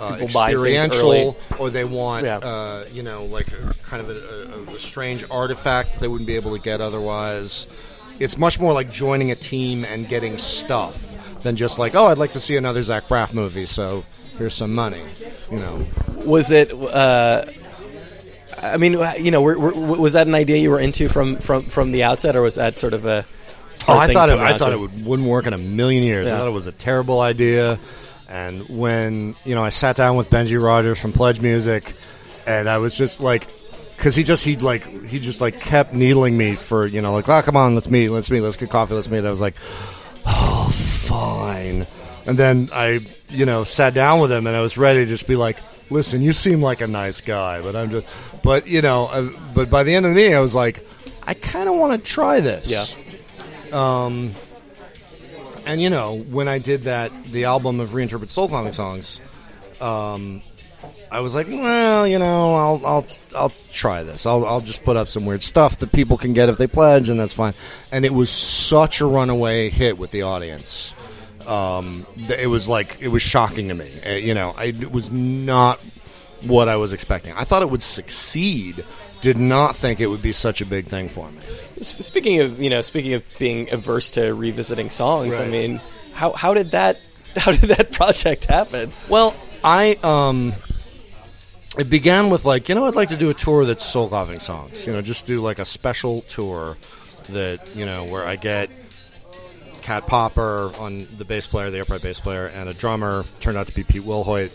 [0.00, 2.38] uh, experiential, or they want, Yeah.
[2.38, 6.34] uh, you know, like a, kind of a, a, a strange artifact they wouldn't be
[6.34, 7.68] able to get otherwise.
[8.18, 11.12] It's much more like joining a team and getting stuff
[11.44, 14.04] than just like, oh, I'd like to see another Zach Braff movie, so
[14.36, 15.02] here's some money.
[15.50, 15.86] You know,
[16.24, 16.72] was it?
[16.72, 17.44] Uh,
[18.58, 21.62] I mean, you know, were, were, was that an idea you were into from, from,
[21.62, 23.26] from the outset, or was that sort of a?
[23.86, 24.38] Oh, I thought it.
[24.38, 26.26] I thought it would, wouldn't work in a million years.
[26.26, 26.34] Yeah.
[26.34, 27.78] I thought it was a terrible idea.
[28.28, 31.94] And when you know, I sat down with Benji Rogers from Pledge Music,
[32.46, 33.46] and I was just like,
[33.96, 37.28] because he just he like he just like kept needling me for you know like
[37.28, 39.24] oh come on let's meet let's meet let's get coffee let's meet.
[39.24, 39.54] I was like,
[40.26, 41.86] oh fine.
[42.26, 45.26] And then I you know sat down with him and I was ready to just
[45.26, 45.58] be like,
[45.90, 48.06] listen, you seem like a nice guy, but I'm just
[48.42, 50.86] but you know uh, but by the end of the meeting I was like,
[51.26, 52.70] I kind of want to try this.
[52.70, 52.84] Yeah.
[53.72, 54.32] Um,
[55.66, 59.20] and you know, when I did that, the album of reinterpret Soul Coughing songs,
[59.80, 60.42] um,
[61.10, 63.06] I was like, well, you know, I'll I'll
[63.36, 64.26] I'll try this.
[64.26, 67.08] I'll I'll just put up some weird stuff that people can get if they pledge,
[67.08, 67.54] and that's fine.
[67.92, 70.94] And it was such a runaway hit with the audience.
[71.46, 73.90] Um, it was like it was shocking to me.
[74.04, 75.80] Uh, you know, I, it was not
[76.42, 77.32] what I was expecting.
[77.34, 78.84] I thought it would succeed.
[79.20, 81.40] Did not think it would be such a big thing for me.
[81.80, 85.80] Speaking of you know, speaking of being averse to revisiting songs, I mean,
[86.12, 87.00] how how did that
[87.36, 88.92] how did that project happen?
[89.08, 90.54] Well, I um,
[91.78, 94.40] it began with like you know I'd like to do a tour that's Soul Coughing
[94.40, 94.86] songs.
[94.86, 96.76] You know, just do like a special tour
[97.30, 98.70] that you know where I get
[99.84, 103.66] Cat Popper on the bass player, the upright bass player, and a drummer turned out
[103.68, 104.50] to be Pete Wilhoit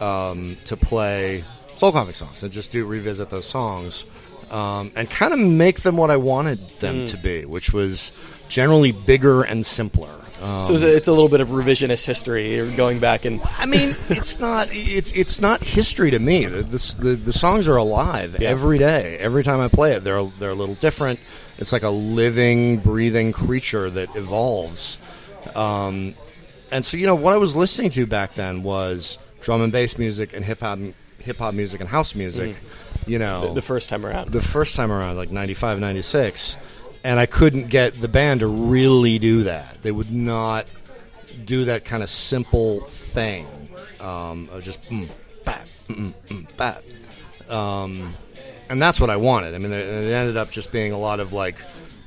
[0.00, 1.44] um, to play
[1.76, 4.04] Soul Coughing songs and just do revisit those songs
[4.50, 8.12] um, and kind of make them what I wanted them to be, which was
[8.48, 10.08] generally bigger and simpler.
[10.40, 13.40] Um, So it's a, it's a little bit of revisionist history, You're going back and
[13.58, 16.46] I mean, it's not it's it's not history to me.
[16.46, 18.48] The the, the, the songs are alive Yeah.
[18.50, 19.18] every day.
[19.18, 21.20] Every time I play it, they're they're a little different.
[21.60, 24.98] It's like a living, breathing creature that evolves.
[25.54, 26.14] Um,
[26.72, 29.98] and so, you know, what I was listening to back then was drum and bass
[29.98, 30.78] music and hip hop
[31.18, 32.56] hip hop music and house music.
[33.06, 33.54] You know, Mm.
[33.54, 34.30] the first time around.
[34.32, 36.56] the first time around, like 95, 96,
[37.04, 39.82] and I couldn't get the band to really do that.
[39.82, 40.66] They would not
[41.44, 43.46] do that kind of simple thing
[44.00, 45.08] um, of just mm,
[45.44, 46.82] bap, mm, mm, bap.
[47.50, 48.14] Um,
[48.70, 49.54] and that's what I wanted.
[49.54, 51.58] I mean, it, ended up just being a lot of like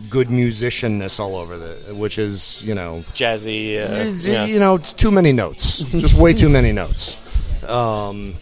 [0.09, 4.45] good musicianness all over the, which is you know, Jazzy, uh, it's, yeah.
[4.45, 7.19] you know, too many notes, just way too many notes.
[7.67, 8.35] Um,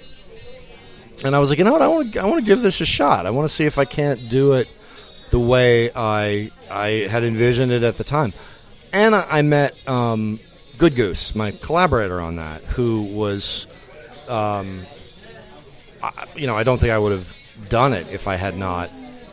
[1.24, 2.80] and I was like, you know what, I want to I want to give this
[2.80, 3.26] a shot.
[3.26, 4.70] I want to see if I can't do it
[5.32, 8.34] the way I I had envisioned it at the time.
[8.94, 10.40] And I, I met um,
[10.78, 13.68] Good Goose, my collaborator on that, who was,
[14.28, 14.82] um,
[16.04, 17.36] I, you know, I don't think I would have
[17.70, 18.90] done it if I had not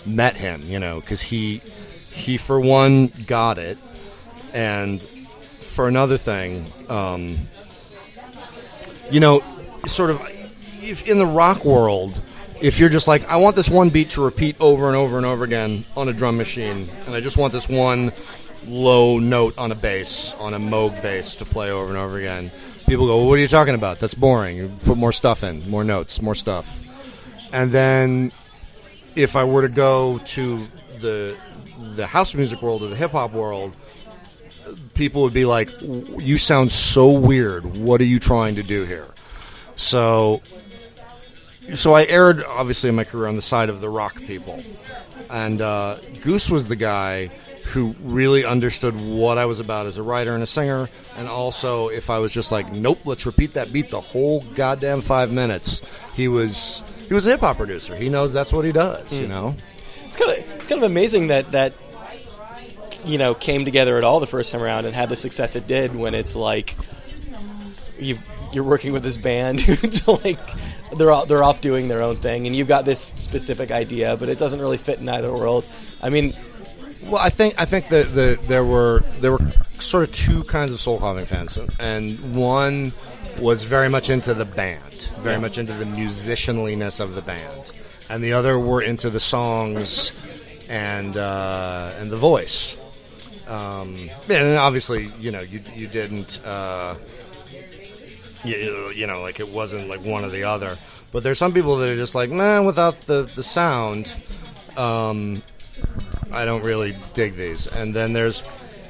[0.06, 0.62] met him.
[0.66, 1.62] You know, because he
[2.10, 3.78] he for one got it,
[4.52, 7.38] and for another thing, um,
[9.10, 9.42] you know,
[9.86, 10.20] sort of
[10.80, 12.20] if in the rock world,
[12.60, 15.26] if you're just like, I want this one beat to repeat over and over and
[15.26, 18.12] over again on a drum machine, and I just want this one
[18.66, 22.50] low note on a bass, on a Moog bass to play over and over again.
[22.86, 24.00] People go, well, what are you talking about?
[24.00, 24.56] That's boring.
[24.56, 26.87] You put more stuff in, more notes, more stuff.
[27.52, 28.32] And then
[29.14, 30.66] if I were to go to
[31.00, 31.36] the
[31.94, 33.74] the house music world or the hip hop world,
[34.94, 37.64] people would be like, "You sound so weird.
[37.76, 39.06] What are you trying to do here?"
[39.76, 40.42] So,
[41.74, 44.62] so I aired obviously in my career on the side of the rock people,
[45.30, 47.30] and uh, Goose was the guy
[47.66, 51.88] who really understood what I was about as a writer and a singer, and also
[51.88, 55.80] if I was just like, "Nope, let's repeat that beat the whole goddamn five minutes,"
[56.14, 57.96] he was he was a hip hop producer.
[57.96, 59.18] He knows that's what he does.
[59.18, 59.32] You hmm.
[59.32, 59.56] know.
[60.06, 61.72] It's kind of it's kind of amazing that that
[63.04, 65.66] you know came together at all the first time around and had the success it
[65.66, 66.74] did when it's like
[67.98, 68.18] you
[68.52, 69.58] you're working with this band
[69.92, 70.38] to like
[70.96, 74.28] they're all, they're off doing their own thing and you've got this specific idea but
[74.28, 75.68] it doesn't really fit in either world.
[76.00, 76.34] I mean,
[77.02, 80.72] Well, I think I think that the, there were there were sort of two kinds
[80.72, 82.92] of Soul Coughing fans, and one
[83.40, 85.40] was very much into the band, very Yeah.
[85.40, 87.72] much into the musicianliness of the band,
[88.08, 90.12] and the other were into the songs
[90.68, 92.76] and uh, and the voice.
[93.46, 96.44] Um, and obviously, you know, you you didn't.
[96.44, 96.94] Uh,
[98.44, 100.76] you, you know, like it wasn't like one or the other.
[101.10, 104.14] But there's some people that are just like, man, without the the sound,
[104.76, 105.42] um,
[106.30, 107.66] I don't really dig these.
[107.66, 108.42] And then there's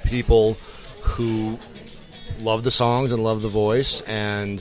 [0.04, 0.54] people
[1.00, 1.58] who
[2.40, 4.00] love the songs and love the voice.
[4.02, 4.58] And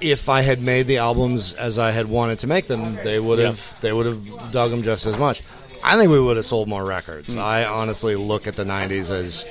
[0.00, 3.38] if I had made the albums as I had wanted to make them, they would
[3.38, 5.42] have they would have dug them just as much.
[5.82, 7.34] I think we would have sold more records.
[7.34, 7.40] Hmm.
[7.40, 9.46] I honestly look at the '90s as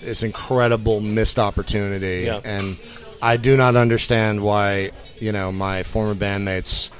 [0.00, 2.78] this incredible missed opportunity, and
[3.20, 6.90] I do not understand why you know my former bandmates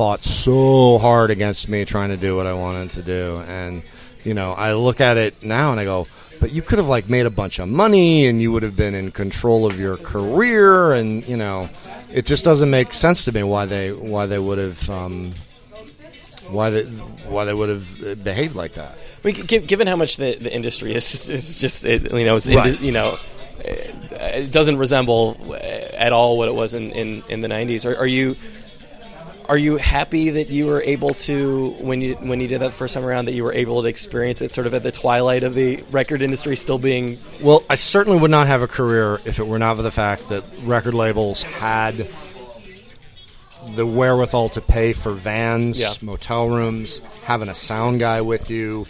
[0.00, 3.42] fought so hard against me trying to do what I wanted to do.
[3.46, 3.82] And,
[4.24, 6.06] you know, I look at it now and I go,
[6.40, 8.94] but you could have, like, made a bunch of money and you would have been
[8.94, 10.92] in control of your career.
[10.94, 11.68] And, you know,
[12.12, 15.32] it just doesn't make sense to me why they, why they would have, um,
[16.48, 16.82] why they,
[17.28, 18.92] why they would have uh, behaved like that.
[19.22, 22.34] I mean, gi- given how much the, the industry is, is just it, you know,
[22.38, 22.66] Right.
[22.66, 23.16] indi- you know,
[23.64, 23.92] eh,
[24.42, 25.36] it doesn't resemble
[25.96, 27.84] at all what it was in, in, in the '90s.
[27.88, 28.36] Are, are you
[29.50, 32.94] are you happy that you were able to when you when you did that first
[32.94, 35.56] time around that you were able to experience it sort of at the twilight of
[35.56, 39.46] the record industry still being Well, I certainly would not have a career if it
[39.48, 42.08] were not for the fact that record labels had
[43.74, 45.94] the wherewithal to pay for vans, Yeah.
[46.00, 48.86] motel rooms, having a sound guy with you,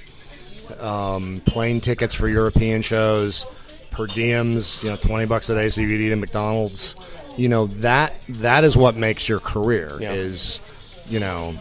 [0.78, 3.46] um, plane tickets for European shows,
[3.90, 6.96] per diems, you know, twenty bucks a day so you could eat at McDonald's.
[7.40, 9.96] You know that that is what makes your career.
[9.98, 10.12] Yeah.
[10.12, 10.60] Is
[11.08, 11.54] you know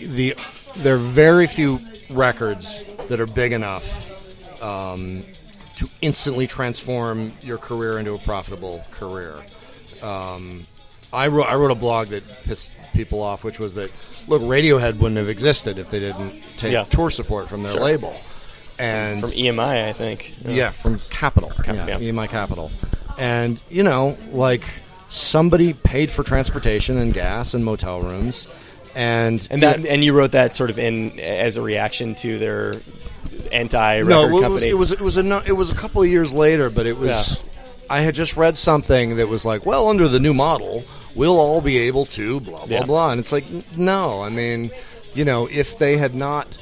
[0.00, 0.34] the
[0.76, 1.80] there are very few
[2.10, 5.24] records that are big enough um,
[5.76, 9.34] to instantly transform your career into a profitable career.
[10.02, 10.66] Um,
[11.12, 13.90] I wrote I wrote a blog that pissed people off, which was that
[14.28, 16.84] look, Radiohead wouldn't have existed if they didn't take Yeah.
[16.84, 17.80] tour support from their Sure.
[17.82, 18.14] label,
[18.78, 20.32] and from EMI, I think.
[20.44, 21.98] yeah, from Capitol, yeah, yeah.
[21.98, 22.70] EMI Capitol,
[23.18, 24.62] and you know, like
[25.08, 28.46] somebody paid for transportation and gas and motel rooms,
[28.94, 32.72] and And that and you wrote that sort of in as a reaction to their
[33.52, 34.68] anti record no, well, it was, company.
[34.68, 37.40] it was it was a it was a couple of years later, but it was.
[37.88, 41.60] I had just read something that was like, well, under the new model, we'll all
[41.60, 42.84] be able to blah blah Yeah.
[42.84, 43.44] blah, and it's like,
[43.76, 44.72] no, I mean,
[45.14, 46.58] you know, if they had not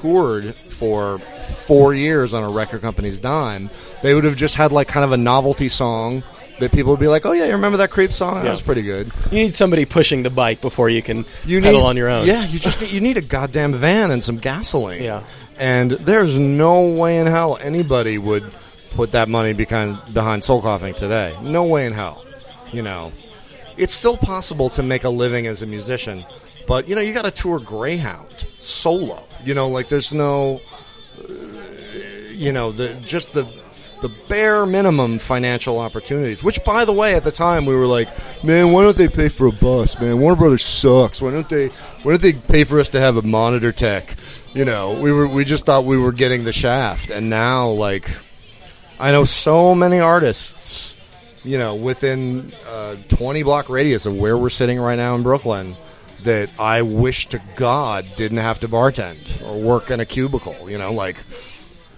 [0.00, 3.70] toured for four years on a record company's dime,
[4.02, 6.22] they would have just had like kind of a novelty song
[6.58, 8.44] that people would be like, oh yeah, you remember that creep song?
[8.44, 9.10] That was pretty good.
[9.30, 12.26] you need somebody pushing the bike before you can You pedal need, on your own.
[12.26, 15.02] Yeah, you just need, you need a goddamn van and some gasoline.
[15.02, 15.22] Yeah.
[15.58, 18.44] And there's no way in hell anybody would
[18.90, 21.36] put that money behind behind soul coughing today.
[21.42, 22.24] No way in hell.
[22.72, 23.12] You know,
[23.76, 26.24] it's still possible to make a living as a musician,
[26.66, 29.24] but you know you got to tour Greyhound solo.
[29.44, 30.60] You know, like there's no,
[32.30, 33.46] you know, the just the
[34.02, 36.42] the bare minimum financial opportunities.
[36.42, 38.08] Which, by the way, at the time we were like,
[38.44, 39.98] man, why don't they pay for a bus?
[40.00, 41.22] Man, Warner Brothers sucks.
[41.22, 41.68] Why don't they?
[42.02, 44.16] Why don't they pay for us to have a monitor tech?
[44.52, 48.10] You know, we were we just thought we were getting the shaft, and now like,
[49.00, 50.98] I know so many artists.
[51.44, 55.74] You know, within uh, 20 block radius of where we're sitting right now in Brooklyn,
[56.24, 60.68] that I wish to God didn't have to bartend or work in a cubicle.
[60.68, 61.16] You know, like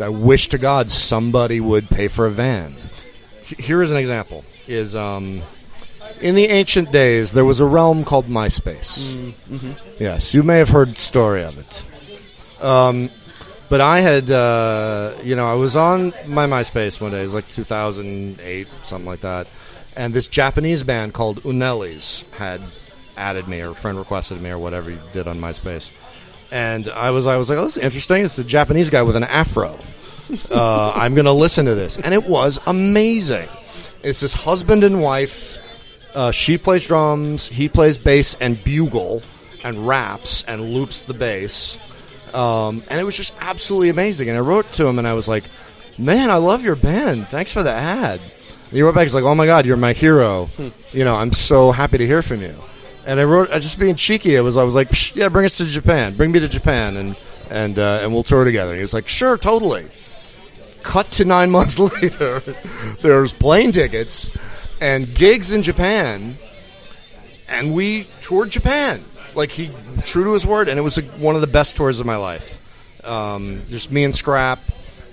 [0.01, 2.75] I wish to God somebody would pay for a van.
[3.43, 5.43] Here is an example: is um,
[6.21, 9.33] in the ancient days there was a realm called MySpace.
[9.99, 11.85] Yes, you may have heard the story of it.
[12.65, 13.11] Um,
[13.69, 17.21] but I had, uh, you know, I was on my MySpace one day.
[17.21, 19.49] It was like 2008, something like that.
[19.97, 22.61] And this Japanese band called Unelis had
[23.17, 25.91] added me or a friend requested me or whatever you did on MySpace.
[26.53, 28.25] And I was, I was like, oh, this is interesting.
[28.25, 29.79] It's a Japanese guy with an afro.
[30.51, 31.99] Uh, I'm going to listen to this.
[31.99, 33.47] And it was amazing.
[34.03, 35.59] It's this husband and wife.
[36.17, 39.23] Uh, she plays drums, he plays bass and bugle
[39.65, 41.79] and raps and loops the bass.
[42.35, 44.29] Um, and it was just absolutely amazing.
[44.31, 45.45] And I wrote to him and I was like,
[45.99, 47.29] man, I love your band.
[47.29, 48.21] Thanks for the ad.
[48.21, 50.49] And he wrote back, he's like, oh my God, you're my hero.
[50.93, 52.55] You know, I'm so happy to hear from you.
[53.07, 55.45] And I wrote, I just being cheeky, I was, I was like, "Psh, yeah, bring
[55.45, 56.15] us to Japan.
[56.15, 57.17] Bring me to Japan and,
[57.51, 58.71] and, uh, and we'll tour together.
[58.71, 59.89] And he was like, sure, totally.
[60.83, 62.41] Cut to nine months later,
[63.03, 64.31] there's plane tickets
[64.81, 66.39] and gigs in Japan
[67.49, 69.05] and we toured Japan.
[69.35, 69.71] Like he
[70.05, 72.17] true to his word, and it was a, one of the best tours of my
[72.17, 72.61] life.
[73.05, 74.61] Um, just me and Scrap,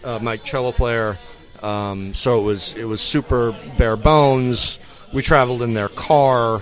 [0.04, 1.18] uh, my cello player.
[1.64, 4.78] Um, so it was it was super bare bones.
[5.14, 6.62] We traveled in their car,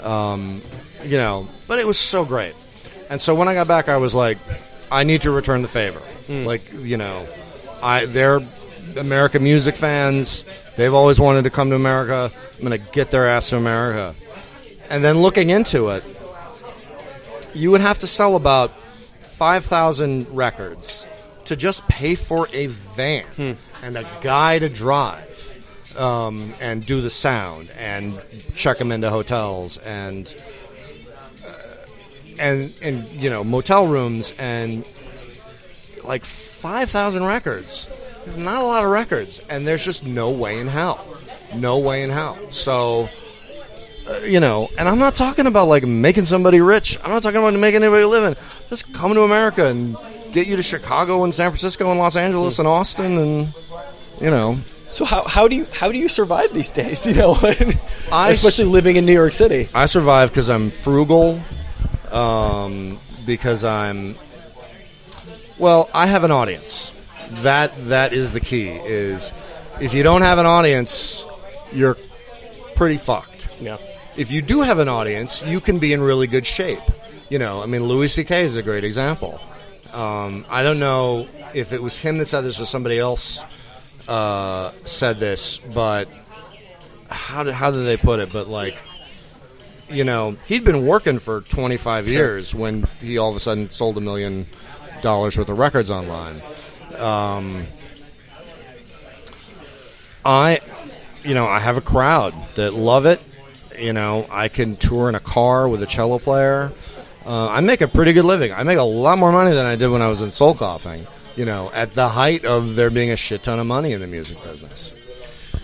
[0.00, 0.62] um,
[1.04, 2.54] you know, but it was so great.
[3.08, 4.38] And so when I got back, I was like,
[4.90, 6.00] I need to return the favor.
[6.28, 7.26] Like you know,
[7.82, 8.40] I they're
[8.96, 10.44] American music fans.
[10.76, 12.32] They've always wanted to come to America.
[12.54, 14.14] I'm going to get their ass to America.
[14.88, 16.04] And then looking into it,
[17.54, 18.72] you would have to sell about
[19.22, 21.06] 5,000 records
[21.46, 25.56] to just pay for a van and a guy to drive
[25.96, 28.22] um, and do the sound and
[28.54, 30.34] check them into hotels and
[31.44, 31.52] uh,
[32.38, 34.84] and and you know motel rooms and
[36.04, 37.88] like 5,000 records.
[38.24, 41.04] There's not a lot of records, and there's just no way in hell.
[41.54, 42.38] No way in hell.
[42.50, 43.08] So,
[44.06, 46.98] uh, you know, and I'm not talking about like making somebody rich.
[47.02, 48.36] I'm not talking about making anybody living.
[48.68, 49.96] Just come to America and
[50.32, 53.54] get you to Chicago and San Francisco and Los Angeles and Austin and,
[54.20, 54.58] you know.
[54.90, 57.06] So how, how do you how do you survive these days?
[57.10, 57.38] You know,
[58.12, 59.68] I especially living in New York City.
[59.72, 61.40] I survive because I'm frugal,
[62.10, 64.16] um, because I'm.
[65.58, 66.92] Well, I have an audience.
[67.42, 68.68] That that is the key.
[68.68, 69.32] Is
[69.80, 71.24] if you don't have an audience,
[71.72, 71.96] you're
[72.74, 73.48] pretty fucked.
[73.60, 73.78] Yeah.
[74.16, 76.82] If you do have an audience, you can be in really good shape.
[77.28, 78.42] You know, I mean, Louis C.K.
[78.42, 79.40] is a great example.
[79.92, 83.44] Um, I don't know if it was him that said this or somebody else
[84.08, 86.08] uh, said this, but
[87.08, 88.32] how did, how did they put it?
[88.32, 88.78] But like,
[89.88, 93.96] you know, he'd been working for 25 years when he all of a sudden sold
[93.98, 94.46] a million
[95.02, 96.42] dollars worth of records online.
[96.96, 97.66] Um,
[100.24, 100.60] I,
[101.24, 103.20] you know, I have a crowd that love it.
[103.78, 106.70] You know, I can tour in a car with a cello player.
[107.24, 108.52] Uh, I make a pretty good living.
[108.52, 111.06] I make a lot more money than I did when I was in soul coughing.
[111.36, 114.06] You know, at the height of there being a shit ton of money in the
[114.06, 114.94] music business.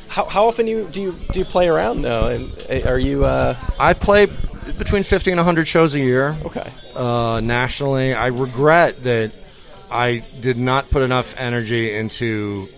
[0.09, 2.29] How, how often do you do you do you play around though?
[2.29, 4.27] And uh, are you uh, I play
[4.79, 6.37] between 50 and 100 shows a year.
[6.45, 6.73] okay?
[6.97, 8.15] uh, nationally.
[8.15, 9.33] I regret that
[9.91, 12.69] I did not put enough energy into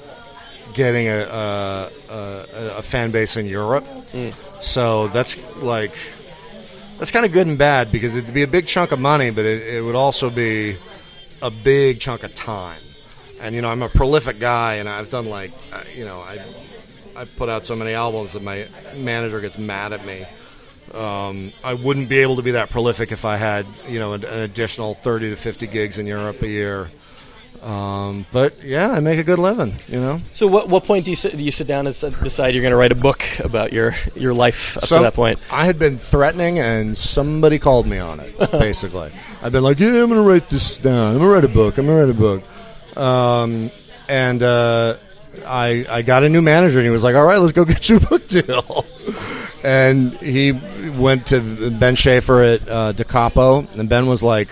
[0.74, 2.46] getting a, a, a,
[2.78, 3.86] a fan base in Europe.
[4.60, 5.94] So that's like
[6.98, 9.44] that's kind of good and bad because it'd be a big chunk of money, but
[9.44, 10.76] it, it would also be
[11.42, 12.80] a big chunk of time.
[13.40, 16.44] And you know, I'm a prolific guy, and I've done like uh, you know, I
[17.16, 20.24] I put out so many albums that my manager gets mad at me.
[20.94, 24.24] Um, I wouldn't be able to be that prolific if I had, you know, an,
[24.24, 26.90] an additional 30 to 50 gigs in Europe a year.
[27.62, 30.20] Um, but yeah, I make a good living, you know.
[30.32, 32.72] So what what point do you sit, do you sit down and decide you're going
[32.72, 35.38] to write a book about your your life up So to that point?
[35.50, 38.36] I had been threatening, and somebody called me on it.
[38.52, 41.14] Basically, I've been like, "Yeah, I'm going to write this down.
[41.14, 41.78] I'm going to write a book.
[41.78, 42.42] I'm going to write a
[42.94, 43.70] book." Um,
[44.08, 44.96] and uh,
[45.46, 47.88] I I got a new manager, and he was like, "All right, let's go get
[47.88, 48.86] you a book deal."
[49.64, 50.52] and he
[50.96, 54.48] went to Ben Schaefer at uh, Da Capo, and Ben was like,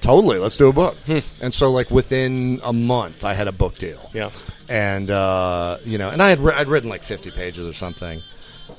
[0.00, 0.96] totally, let's do a book.
[1.40, 4.10] and so, like within a month, I had a book deal.
[4.12, 4.30] Yeah.
[4.68, 8.22] and uh, you know, and I had ri- I'd written like fifty pages or something,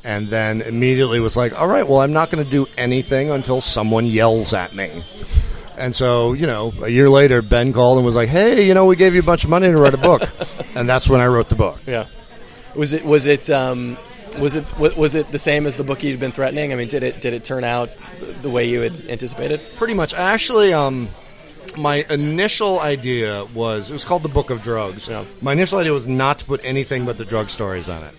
[0.03, 3.61] and then immediately was like, all right, well, I'm not going to do anything until
[3.61, 5.03] someone yells at me.
[5.77, 8.85] And so, you know, a year later, Ben called and was like, "Hey, you know,
[8.85, 10.21] we gave you a bunch of money to write a book,"
[10.75, 11.79] and that's when I wrote the book.
[11.87, 12.05] Yeah.
[12.75, 13.97] Was it was it um,
[14.39, 16.71] was it wa- was it the same as the book you'd been threatening?
[16.71, 17.89] I mean, did it did it turn out
[18.41, 19.61] the way you had anticipated?
[19.77, 20.13] Pretty much.
[20.13, 21.09] Actually, um,
[21.77, 25.07] my initial idea was it was called the Book of Drugs.
[25.07, 25.25] Yeah.
[25.41, 28.13] My initial idea was not to put anything but the drug stories on it,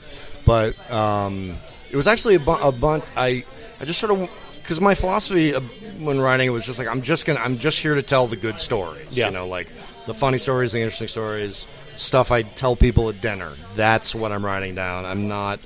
[0.44, 1.56] but um,
[1.90, 3.04] it was actually a, bu- a bunch.
[3.16, 3.44] I
[3.80, 4.30] I just sort of
[4.62, 5.52] because my philosophy
[5.98, 8.36] when writing it was just like I'm just gonna I'm just here to tell the
[8.36, 9.16] good stories.
[9.16, 9.26] Yeah.
[9.26, 9.68] You know, like
[10.06, 13.52] the funny stories, the interesting stories, stuff I tell people at dinner.
[13.76, 15.04] That's what I'm writing down.
[15.04, 15.58] I'm not.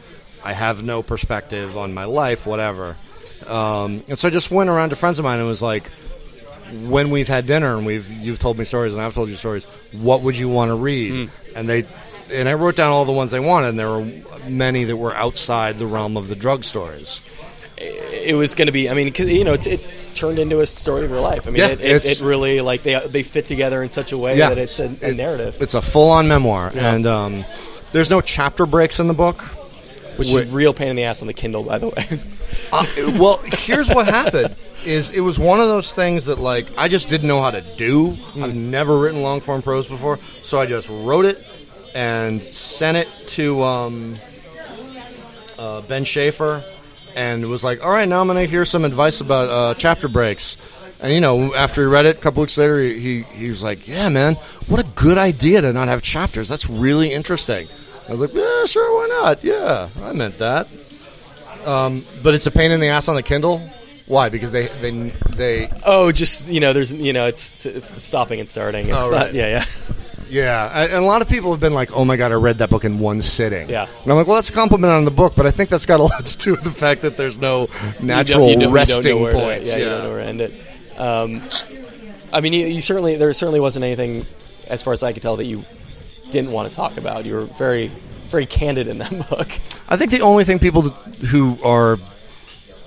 [0.46, 2.96] I have no perspective on my life, whatever.
[3.46, 5.88] Um, and so I just went around to friends of mine and was like,
[6.84, 9.64] when we've had dinner and we've you've told me stories and I've told you stories,
[9.92, 11.30] what would you want to read?
[11.54, 11.84] And they
[12.32, 14.04] and I wrote down all the ones they wanted, and there were
[14.48, 17.20] many that were outside the realm of the drug stories.
[17.78, 18.88] It was going to be.
[18.90, 19.80] I mean, you know, it's, it
[20.14, 21.46] turned into a story of your life.
[21.46, 24.18] I mean, Yeah, it, it, it really like they they fit together in such a
[24.18, 24.48] way Yeah.
[24.48, 26.94] that it's a, a It- narrative, It's a full-on memoir, Yeah.
[26.94, 27.44] and um,
[27.92, 29.44] there's no chapter breaks in the book.
[30.16, 32.20] Which is real pain in the ass on the Kindle, by the way.
[32.72, 32.84] Uh,
[33.18, 37.08] well, here's what happened: is it was one of those things that like I just
[37.08, 38.16] didn't know how to do.
[38.40, 41.44] I've never written long form prose before, so I just wrote it
[41.94, 44.16] and sent it to um,
[45.58, 46.64] uh, Ben Schaefer,
[47.14, 50.08] and was like, "All right, now I'm going to hear some advice about uh, chapter
[50.08, 50.56] breaks."
[51.00, 53.62] And you know, after he read it, a couple weeks later, he, he he was
[53.62, 54.34] like, "Yeah, man,
[54.68, 56.48] what a good idea to not have chapters.
[56.48, 57.68] That's really interesting."
[58.08, 59.42] I was like, "Yeah, sure, why not?
[59.44, 60.68] Yeah, I meant that."
[61.64, 63.58] Um, but it's a pain in the ass on the Kindle.
[64.06, 64.28] Why?
[64.28, 64.90] Because they they
[65.36, 68.88] they oh, just you know, there's you know, it's t- stopping and starting.
[68.88, 69.34] It's Oh, not, right.
[69.34, 69.64] yeah, yeah.
[70.30, 72.58] yeah, I- and a lot of people have been like, "Oh my god, I read
[72.58, 73.88] that book in one sitting." Yeah.
[74.04, 75.98] and I'm like, "Well, that's a compliment on the book, but I think that's got
[75.98, 77.68] a lot to do with the fact that there's no
[78.00, 80.10] natural you don't, you don't, you resting know where to- points." yeah, you don't know
[80.10, 80.52] where to end it.
[80.96, 81.42] Um,
[82.32, 84.24] I mean, you, you certainly there certainly wasn't anything,
[84.68, 85.64] as far as I could tell, that you
[86.30, 87.24] didn't want to talk about.
[87.24, 87.88] You were very,
[88.28, 89.48] very candid in that book.
[89.88, 91.98] I think the only thing people who are,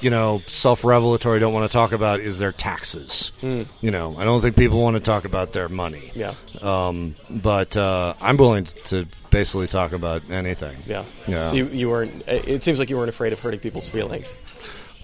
[0.02, 3.32] you know, self-revelatory don't want to talk about is their taxes.
[3.42, 6.12] You know, I don't think people want to talk about their money.
[6.16, 10.76] Yeah, Um, but uh, I'm willing to basically talk about anything.
[10.88, 11.48] yeah, Yeah.
[11.48, 12.28] So you, you weren't.
[12.28, 14.36] It seems like you weren't afraid of hurting people's feelings.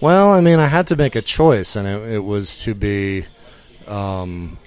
[0.00, 3.24] Well, I mean, I had to make a choice, and it, it was to be,
[3.86, 4.58] um,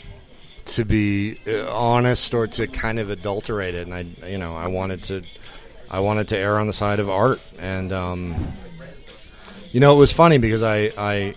[0.69, 3.87] to be uh, honest or to kind of adulterate it.
[3.87, 5.23] And I, you know, I wanted to,
[5.89, 7.39] I wanted to err on the side of art.
[7.59, 8.53] And um,
[9.71, 11.35] you know, it was funny because I, I,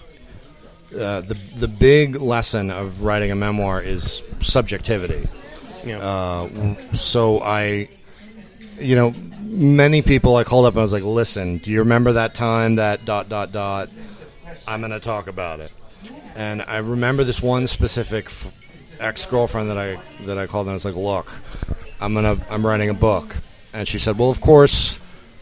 [0.94, 5.26] uh, the the big lesson of writing a memoir is subjectivity.
[5.84, 7.88] You know, Uh, so I,
[8.78, 12.12] you know, many people I called up and I was like, "Listen, do you remember
[12.12, 13.88] that time that dot dot dot?
[14.68, 15.72] I'm going to talk about it."
[16.36, 18.52] And I remember this one specific f-
[19.02, 21.26] ex girlfriend that I that I called and I was like, "Look,
[22.00, 23.36] I'm gonna I'm writing a book,"
[23.72, 24.98] and she said, "Well, of course."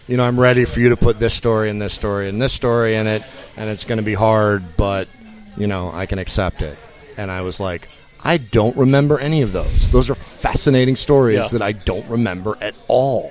[0.08, 2.52] You know, I'm ready for you to put this story and this story and this
[2.52, 3.22] story in it,
[3.56, 5.08] and it's going to be hard, but
[5.56, 6.76] you know, I can accept it.
[7.16, 7.88] And I was like,
[8.24, 9.88] I don't remember any of those.
[9.92, 11.48] Those are fascinating stories Yeah.
[11.58, 13.30] that I don't remember at all.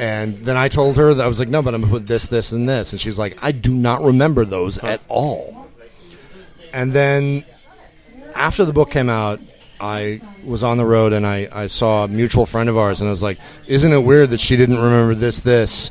[0.00, 2.08] And then I told her that I was like, no, but I'm going to put
[2.08, 2.90] this, this, and this.
[2.92, 5.68] And she's like, I do not remember those at all.
[6.72, 7.44] And then
[8.34, 9.40] after the book came out,
[9.80, 13.08] I was on the road and I, I saw a mutual friend of ours, and
[13.08, 15.90] I was like, isn't it weird that she didn't remember this, this?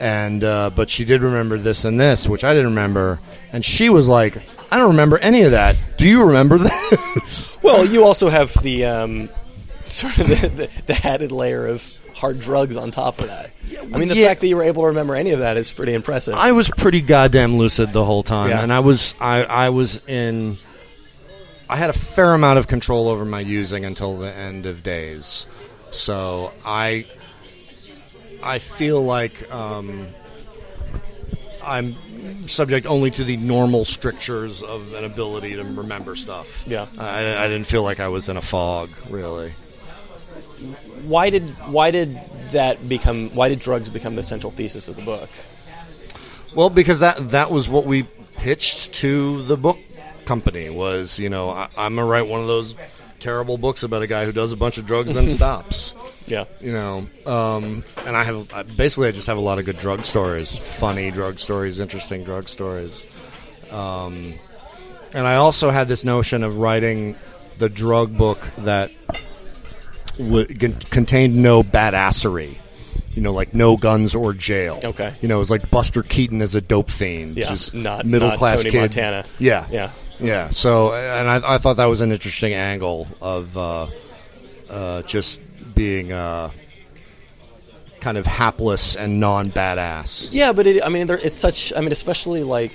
[0.00, 3.20] And, uh, but she did remember this and this, which I didn't remember.
[3.52, 4.36] And she was like,
[4.70, 5.76] I don't remember any of that.
[5.96, 6.58] Do you remember
[7.14, 7.52] this?
[7.62, 9.28] well, you also have the um,
[9.86, 13.50] sort of the, the, the added layer of hard drugs on top of that.
[13.78, 14.28] I mean, the yeah.
[14.28, 16.34] fact that you were able to remember any of that is pretty impressive.
[16.34, 18.62] I was pretty goddamn lucid the whole time, Yeah.
[18.62, 20.58] and I was I, I was in.
[21.72, 25.46] I had a fair amount of control over my using until the end of days,
[25.90, 27.06] so I
[28.42, 30.06] I feel like um,
[31.64, 31.96] I'm
[32.46, 36.62] subject only to the normal strictures of an ability to remember stuff.
[36.68, 36.88] Yeah.
[36.98, 39.54] I, I didn't feel like I was in a fog, really.
[41.04, 42.20] why did why did
[42.50, 45.30] that become why did drugs become the central thesis of the book?
[46.54, 48.02] Well, because that that was what we
[48.36, 49.78] pitched to the book
[50.24, 52.74] company was, you know, I, I'm gonna write one of those
[53.18, 55.94] terrible books about a guy who does a bunch of drugs then stops.
[56.26, 59.64] Yeah, You know, um, and I have I, basically I just have a lot of
[59.64, 63.06] good drug stories, funny drug stories, interesting drug stories.
[63.70, 64.32] Um,
[65.14, 67.16] and I also had this notion of writing
[67.58, 68.90] the drug book that
[70.18, 70.46] w-
[70.90, 72.56] contained no badassery.
[73.14, 74.80] You know, like no guns or jail.
[74.82, 75.12] Okay.
[75.20, 77.36] You know, it was like Buster Keaton as a dope fiend.
[77.36, 78.78] Yeah, just not- middle not class Tony kid.
[78.80, 79.24] Montana.
[79.38, 79.66] Yeah.
[79.70, 79.90] Yeah.
[80.22, 80.50] Yeah.
[80.50, 83.86] So, and I, I thought that was an interesting angle of uh,
[84.70, 85.42] uh, just
[85.74, 86.50] being uh,
[88.00, 90.28] kind of hapless and non badass.
[90.32, 91.72] Yeah, but it, I mean, there, it's such.
[91.74, 92.72] I mean, especially like,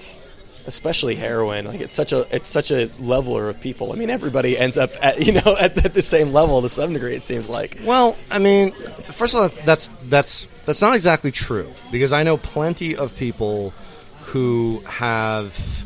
[0.66, 1.66] especially heroin.
[1.66, 3.94] Like, it's such a it's such a leveler of people.
[3.94, 6.94] I mean, everybody ends up at you know at, at the same level to some
[6.94, 7.16] degree.
[7.16, 7.78] It seems like.
[7.84, 12.38] Well, I mean, first of all, that's that's that's not exactly true because I know
[12.38, 13.74] plenty of people
[14.22, 15.86] who have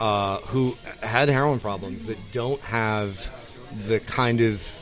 [0.00, 3.30] uh, who had heroin problems that don't have
[3.86, 4.80] the kind of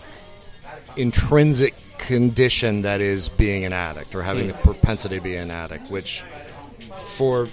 [0.96, 5.90] intrinsic condition that is being an addict or having the propensity to be an addict,
[5.90, 6.24] which
[7.06, 7.48] for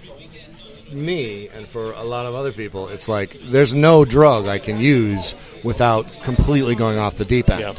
[0.92, 4.80] me and for a lot of other people, it's like there's no drug I can
[4.80, 7.62] use without completely going off the deep end.
[7.62, 7.74] Yeah.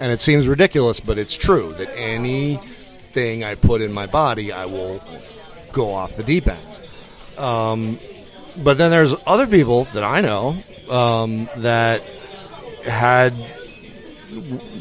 [0.00, 4.66] And it seems ridiculous, but it's true that anything I put in my body, I
[4.66, 5.02] will
[5.72, 6.58] go off the deep end.
[7.38, 7.98] Um,
[8.62, 10.56] but then there's other people that I know
[10.90, 12.02] um, that
[12.84, 13.32] had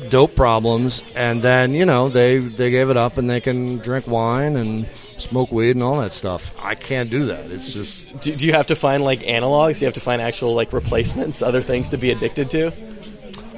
[0.09, 4.07] dope problems, and then you know they they gave it up and they can drink
[4.07, 6.53] wine and smoke weed and all that stuff.
[6.63, 7.49] I can't do that.
[7.51, 9.79] It's just Do, do you have to find like analogs?
[9.79, 12.71] Do you have to find actual like replacements, other things to be addicted to?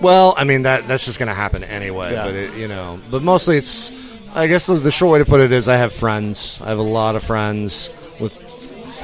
[0.01, 2.13] well, I mean that that's just going to happen anyway.
[2.13, 2.25] Yeah.
[2.25, 3.91] But it, you know, but mostly it's.
[4.31, 6.59] I guess the, the short way to put it is I have friends.
[6.61, 7.89] I have a lot of friends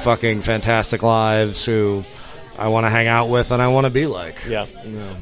[0.02, 2.04] fucking fantastic lives who
[2.58, 4.36] I want to hang out with and I want to be like.
[4.46, 4.66] Yeah.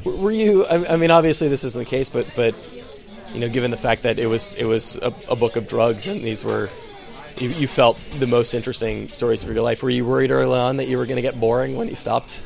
[0.03, 0.65] W- Were you?
[0.65, 2.55] I I mean, obviously this isn't the case, but but
[3.33, 6.07] you know, given the fact that it was it was a, a book of drugs
[6.07, 6.69] and these were.
[7.37, 9.83] You, you felt the most interesting stories of your life.
[9.83, 12.45] Were you worried early on that you were going to get boring when you stopped?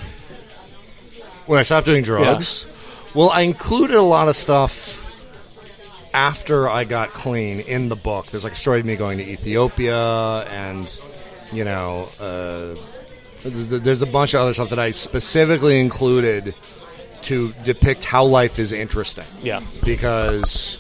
[1.46, 2.66] When I stopped doing drugs,
[3.14, 4.96] well, I included a lot of stuff
[6.12, 8.26] after I got clean in the book.
[8.28, 9.96] There's like a story of me going to Ethiopia,
[10.50, 10.88] and
[11.52, 12.76] you know, uh,
[13.44, 16.54] th- th- there's a bunch of other stuff that I specifically included
[17.24, 19.26] to depict how life is interesting.
[19.42, 19.62] Yeah.
[19.84, 20.78] because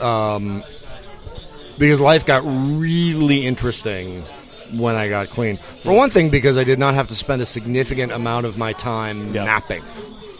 [0.00, 0.64] um,
[1.78, 4.22] because life got really interesting
[4.72, 5.58] when I got clean.
[5.82, 8.72] For one thing, because I did not have to spend a significant amount of my
[8.72, 9.44] time Yeah.
[9.44, 9.84] napping.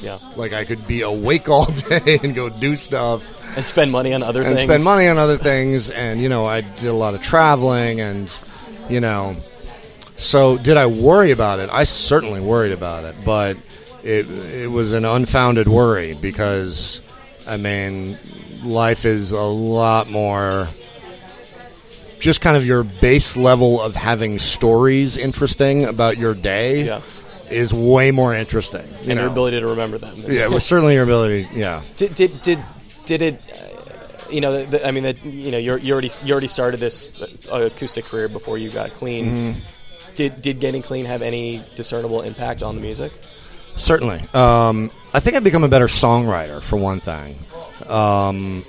[0.00, 0.18] Yeah.
[0.36, 3.24] Like I could be awake all day and go do stuff
[3.56, 4.62] And spend money on other and things.
[4.68, 5.88] spend money on other things.
[5.90, 8.28] And you know, I did a lot of traveling, and
[8.88, 9.36] you know,
[10.16, 11.68] so did I worry about it?
[11.72, 13.56] I certainly worried about it, but
[14.02, 17.00] it it was an unfounded worry because
[17.46, 18.18] I mean,
[18.64, 20.68] life is a lot more.
[22.18, 27.00] Just kind of your base level of having stories interesting about your day Yeah.
[27.50, 28.86] is way more interesting.
[29.02, 30.24] You and your ability to remember them.
[30.26, 31.46] yeah, well, certainly your ability.
[31.54, 32.58] Yeah, Did did did
[33.04, 33.40] did it?
[34.30, 36.80] You know, the, the, I mean, that you know, you're, you already you already started
[36.80, 37.08] this
[37.50, 39.26] uh, acoustic career before you got clean.
[39.26, 39.60] Mm-hmm.
[40.16, 43.12] Did did getting clean have any discernible impact on the music?
[43.76, 44.22] Certainly.
[44.32, 47.36] Um, I think I've become a better songwriter for one thing.
[47.86, 48.64] Um,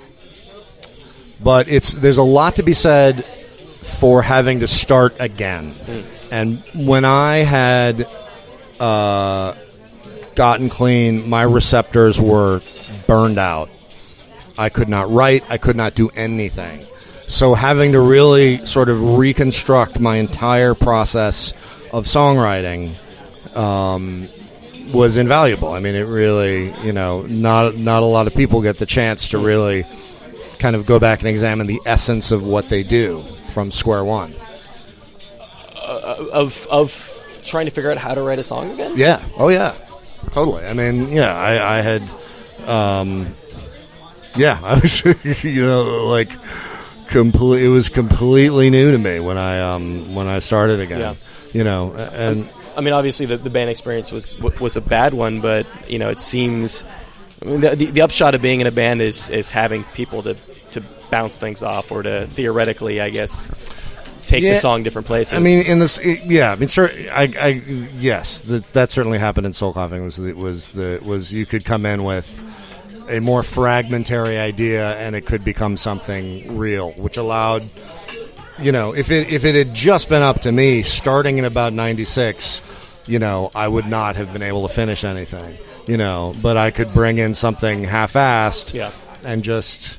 [1.42, 5.74] but it's there's a lot to be said for having to start again.
[6.30, 8.06] And when I had
[8.78, 9.54] uh,
[10.34, 12.60] gotten clean, my receptors were
[13.06, 13.70] burned out.
[14.58, 15.44] I could not write.
[15.48, 16.84] I could not do anything.
[17.26, 21.52] So having to really sort of reconstruct my entire process
[21.92, 22.94] of songwriting
[23.56, 24.28] um,
[24.92, 25.72] was invaluable.
[25.72, 29.28] I mean, it really, you know, not not a lot of people get the chance
[29.30, 29.84] to really
[30.58, 34.34] kind of go back and examine the essence of what they do from square one.
[36.32, 38.96] Of of trying to figure out how to write a song again?
[38.96, 39.22] Yeah.
[39.36, 39.74] Oh yeah.
[40.30, 40.64] Totally.
[40.66, 41.34] I mean, yeah.
[41.34, 42.02] I, I had,
[42.66, 43.34] um,
[44.38, 44.60] yeah.
[44.64, 45.04] I was,
[45.44, 46.30] you know, like
[47.08, 47.62] complete.
[47.64, 51.00] It was completely new to me when I um when I started again.
[51.00, 51.14] Yeah.
[51.52, 55.40] You know, and I mean, obviously the, the band experience was was a bad one,
[55.40, 56.84] but you know, it seems
[57.42, 60.36] I mean, the, the, upshot of being in a band is is having people to
[60.72, 63.50] to bounce things off or to theoretically, I guess,
[64.26, 64.54] take Yeah.
[64.54, 65.34] the song different places.
[65.34, 66.52] I mean, in this, it, yeah.
[66.52, 67.48] I mean, cer I, I,
[67.98, 70.04] yes, that, that certainly happened in Soul Coughing.
[70.04, 72.26] Was the, was the was you could come in with
[73.08, 77.64] a more fragmentary idea, and it could become something real, which allowed,
[78.58, 81.72] you know, if it if it had just been up to me, starting in about
[81.72, 82.60] '96,
[83.06, 85.56] you know, I would not have been able to finish anything,
[85.86, 88.90] you know, but I could bring in something half-assed, Yeah.
[89.24, 89.98] and just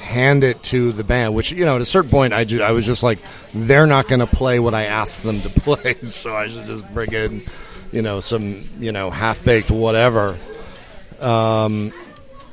[0.00, 1.34] hand it to the band.
[1.34, 3.20] Which you know, at a certain point, I ju- I was just like,
[3.54, 6.92] they're not going to play what I asked them to play, so I should just
[6.92, 7.44] bring in,
[7.92, 10.36] you know, some you know half baked whatever.
[11.20, 11.92] Um,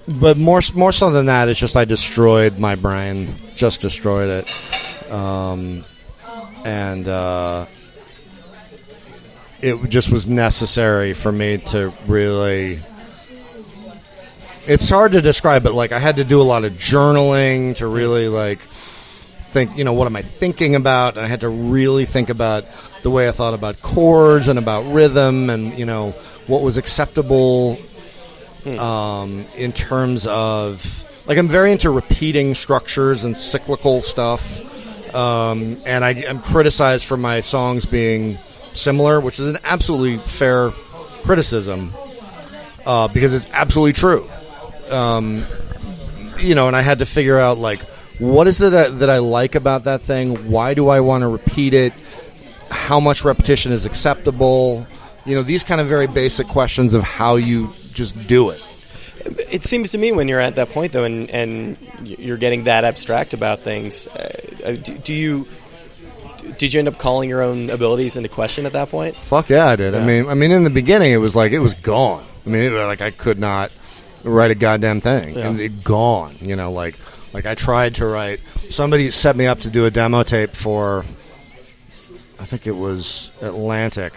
[0.07, 5.11] but more more so than that, it's just I destroyed my brain, just destroyed it,
[5.11, 5.83] um,
[6.63, 7.65] and uh,
[9.61, 12.79] it just was necessary for me to really.
[14.65, 17.87] It's hard to describe, but like I had to do a lot of journaling to
[17.87, 18.59] really like
[19.47, 21.15] think, you know, what am I thinking about?
[21.15, 22.65] And I had to really think about
[23.01, 26.11] the way I thought about chords and about rhythm and, you know,
[26.47, 27.79] what was acceptable
[28.79, 31.05] um, in terms of.
[31.25, 34.61] Like, I'm very into repeating structures and cyclical stuff.
[35.13, 38.37] Um, and I, I'm criticized for my songs being
[38.73, 40.71] similar, which is an absolutely fair
[41.23, 41.93] criticism
[42.85, 44.29] uh, because it's absolutely true.
[44.89, 45.45] Um,
[46.39, 47.81] you know, and I had to figure out like
[48.19, 50.49] what is it that, that I like about that thing?
[50.49, 51.93] Why do I want to repeat it?
[52.69, 54.87] How much repetition is acceptable?
[55.25, 58.63] You know, these kind of very basic questions of how you just do it.
[59.51, 62.85] It seems to me when you're at that point, though, and, and you're getting that
[62.85, 65.47] abstract about things, uh, do, do you
[66.57, 69.15] did you end up calling your own abilities into question at that point?
[69.17, 69.93] Fuck yeah, I did.
[69.95, 72.23] I mean, I mean, in the beginning, it was like it was gone.
[72.45, 73.71] I mean, it, like I could not
[74.23, 75.49] write a goddamn thing, Yeah.
[75.49, 76.35] and it gone.
[76.39, 76.95] You know, like
[77.33, 78.39] like I tried to write.
[78.69, 81.05] Somebody set me up to do a demo tape for,
[82.39, 84.13] I think it was Atlantic.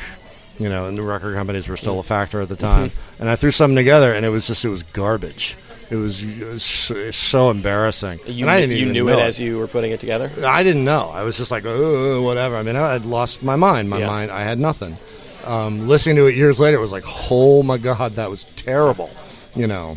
[0.60, 3.34] You know, and the record companies were still a factor at the time, and I
[3.36, 5.56] threw something together, and it was just it was garbage.
[5.90, 8.20] It was, it was so, embarrassing.
[8.24, 10.30] You, and I didn't you even knew know it as you were putting it together.
[10.46, 11.10] I didn't know.
[11.12, 12.54] I was just like, oh, whatever.
[12.54, 13.90] I mean, I had lost my mind.
[13.90, 14.06] My Yeah.
[14.06, 14.96] mind, I had nothing.
[15.44, 19.10] Um, listening to it years later, it was like, oh my god, that was terrible.
[19.56, 19.96] You know,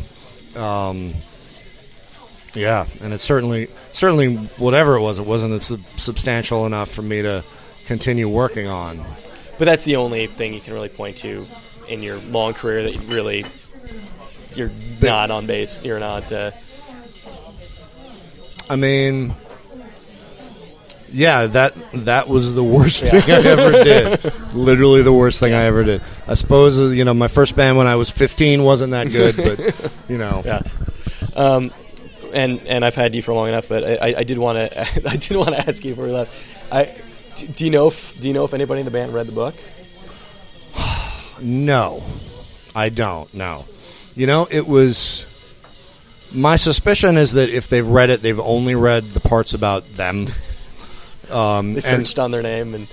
[0.56, 1.14] um,
[2.54, 7.22] yeah, and it certainly, certainly, whatever it was, it wasn't sub- substantial enough for me
[7.22, 7.44] to
[7.86, 9.04] continue working on.
[9.58, 11.46] But that's the only thing you can really point to
[11.88, 13.44] in your long career that you really
[14.54, 15.78] you're not on base.
[15.84, 16.30] You're not.
[16.32, 16.50] Uh,
[18.68, 19.34] I mean,
[21.12, 23.20] yeah, that that was the worst Yeah.
[23.20, 24.54] thing I ever did.
[24.54, 26.02] Literally the worst thing I ever did.
[26.26, 29.36] I suppose uh, you know my first band when I was 15 wasn't that good,
[29.36, 30.62] but you know, yeah.
[31.36, 31.72] Um,
[32.32, 34.80] and and I've had you for long enough, but I, I- I did want to
[35.08, 36.36] I did want to ask you before we left.
[36.72, 36.84] I
[37.34, 39.32] d- do you know if do you know if anybody in the band read the
[39.32, 39.54] book?
[41.42, 42.02] no,
[42.74, 43.32] I don't.
[43.34, 43.64] No,
[44.14, 45.26] you know, it was.
[46.32, 50.26] My suspicion is that if they've read it, they've only read the parts about them.
[51.30, 52.86] Um, They and, searched on their name, and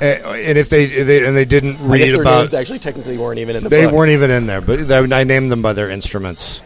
[0.00, 3.18] and if they, they and they didn't I guess read their about names actually technically
[3.18, 3.94] weren't even in the They book.
[3.94, 6.62] weren't even in there, but they, I named them by their instruments.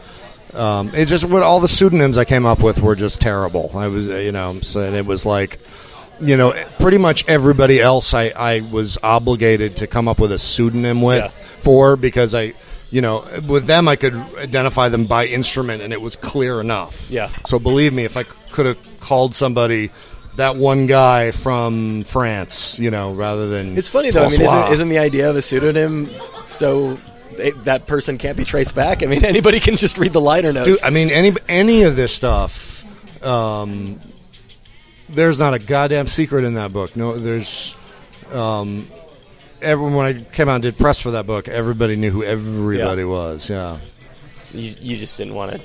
[0.54, 3.72] Um, it just what all the pseudonyms I came up with were just terrible.
[3.74, 5.58] I was, you know, so and it was like,
[6.20, 10.38] you know, pretty much everybody else I, I was obligated to come up with a
[10.38, 11.28] pseudonym with Yeah.
[11.60, 12.54] for because I,
[12.90, 17.10] you know, with them I could identify them by instrument and it was clear enough.
[17.10, 17.28] Yeah.
[17.46, 19.90] So believe me, if I could have called somebody.
[20.36, 24.24] That one guy from France, you know, rather than It's funny though.
[24.24, 26.08] I mean, isn't, isn't the idea of a pseudonym
[26.46, 26.98] so
[27.36, 29.02] they, that person can't be traced back?
[29.02, 30.68] I mean, anybody can just read the liner notes.
[30.68, 32.84] Dude, I mean, any any of this stuff,
[33.24, 34.00] um,
[35.12, 36.96] there's not a goddamn secret in that book.
[36.96, 37.74] No, there's.
[38.32, 38.86] Um,
[39.60, 43.02] everyone when I came out and did press for that book, everybody knew who everybody
[43.02, 43.06] Yeah.
[43.06, 43.50] was.
[43.50, 43.78] Yeah.
[44.52, 45.60] you, you just didn't want to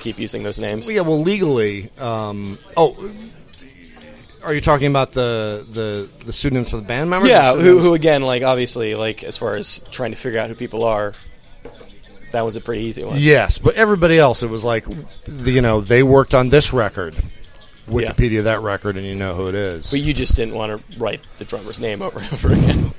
[0.00, 0.86] keep using those names.
[0.86, 1.02] Well, yeah.
[1.02, 1.90] Well, legally.
[1.98, 2.96] Um, oh,
[4.42, 7.28] are you talking about the the the pseudonyms for the band members?
[7.28, 10.54] Yeah, who, who again, like obviously, like as far as trying to figure out who
[10.54, 11.12] people are,
[12.32, 13.16] that was a pretty easy one.
[13.18, 14.86] Yes, but everybody else, it was like,
[15.28, 17.14] you know, they worked on this record,
[17.90, 19.90] Wikipedia that record, and you know who it is.
[19.90, 22.92] But you just didn't want to write the drummer's name over and over again.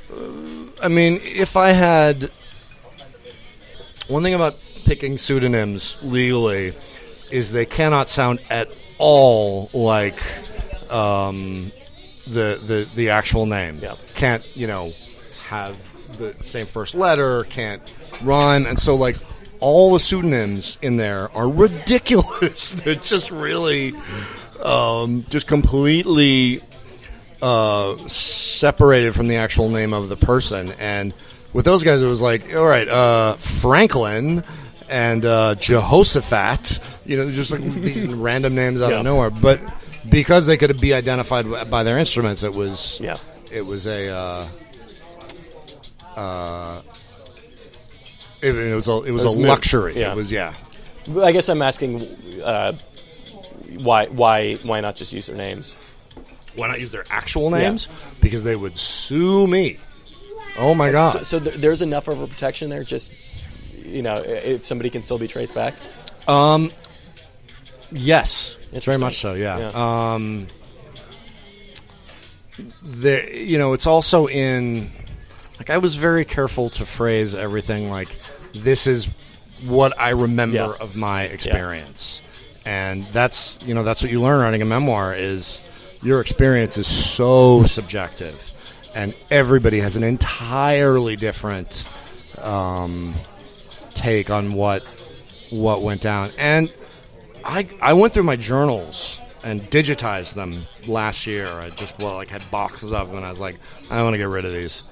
[0.82, 2.30] I mean, if I had
[4.08, 6.74] one thing about picking pseudonyms legally
[7.32, 10.20] is they cannot sound at all like
[10.92, 11.72] um,
[12.28, 13.80] the the the actual name.
[13.82, 13.96] Yeah.
[14.16, 14.94] Can't you know
[15.48, 15.76] have
[16.18, 17.44] the same first letter?
[17.46, 17.82] Can't
[18.22, 19.18] rhyme, and so like
[19.60, 22.72] all the pseudonyms in there are ridiculous.
[22.84, 23.94] They're just really
[24.66, 26.62] um, just completely
[27.42, 30.74] uh, separated from the actual name of the person.
[30.80, 31.14] And
[31.54, 34.44] with those guys, it was like, all right, uh, Franklin
[34.90, 38.98] and uh, Jehoshaphat, you know, just like these random names out Yeah.
[39.00, 39.30] of nowhere.
[39.30, 39.60] But
[40.10, 43.18] because they could be identified by their instruments, it was Yeah.
[43.52, 44.10] it was a.
[44.10, 44.48] Uh,
[46.16, 46.82] uh,
[48.42, 49.96] it, it was a it was, was a luxury.
[49.98, 50.12] Yeah.
[50.12, 50.54] It was yeah.
[51.22, 52.02] I guess I'm asking
[52.44, 52.74] uh,
[53.78, 55.78] why why why not just use their names?
[56.56, 57.88] Why not use their actual names?
[58.20, 59.78] Because they would sue me.
[60.58, 61.12] Oh my god!
[61.12, 62.84] So, so th- there's enough of a protection there.
[62.84, 63.14] Just
[63.86, 65.74] you know, if somebody can still be traced back.
[66.28, 66.72] Um,
[67.92, 69.34] yes, very much so.
[69.34, 69.58] Yeah.
[69.72, 70.14] Yeah.
[70.14, 70.48] Um,
[72.84, 74.90] there, you know, it's also in.
[75.58, 78.10] Like, I was very careful to phrase everything like,
[78.54, 79.10] "This is
[79.64, 80.74] what I remember Yeah.
[80.80, 82.22] of my experience,"
[82.66, 85.62] and that's you know that's what you learn writing a memoir is
[86.04, 88.52] your experience is so subjective,
[88.96, 91.86] and everybody has an entirely different
[92.40, 93.16] um,
[93.94, 94.84] take on what
[95.50, 96.32] what went down.
[96.38, 96.72] And
[97.44, 101.48] I I went through my journals and digitized them last year.
[101.48, 103.58] I just well like had boxes of them, and I was like,
[103.90, 104.84] I want to get rid of these.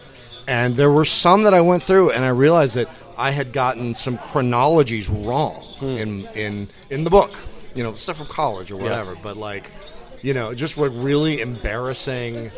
[0.47, 3.93] And there were some that I went through, and I realized that I had gotten
[3.93, 7.31] some chronologies wrong in in in the book.
[7.75, 9.15] You know, stuff from college or whatever.
[9.21, 9.69] But like,
[10.21, 12.51] you know, just like really embarrassing.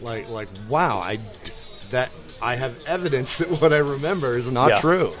[0.00, 1.18] Like like wow, I
[1.90, 2.10] that
[2.42, 4.80] I have evidence that what I remember is not Yeah.
[4.80, 5.14] true.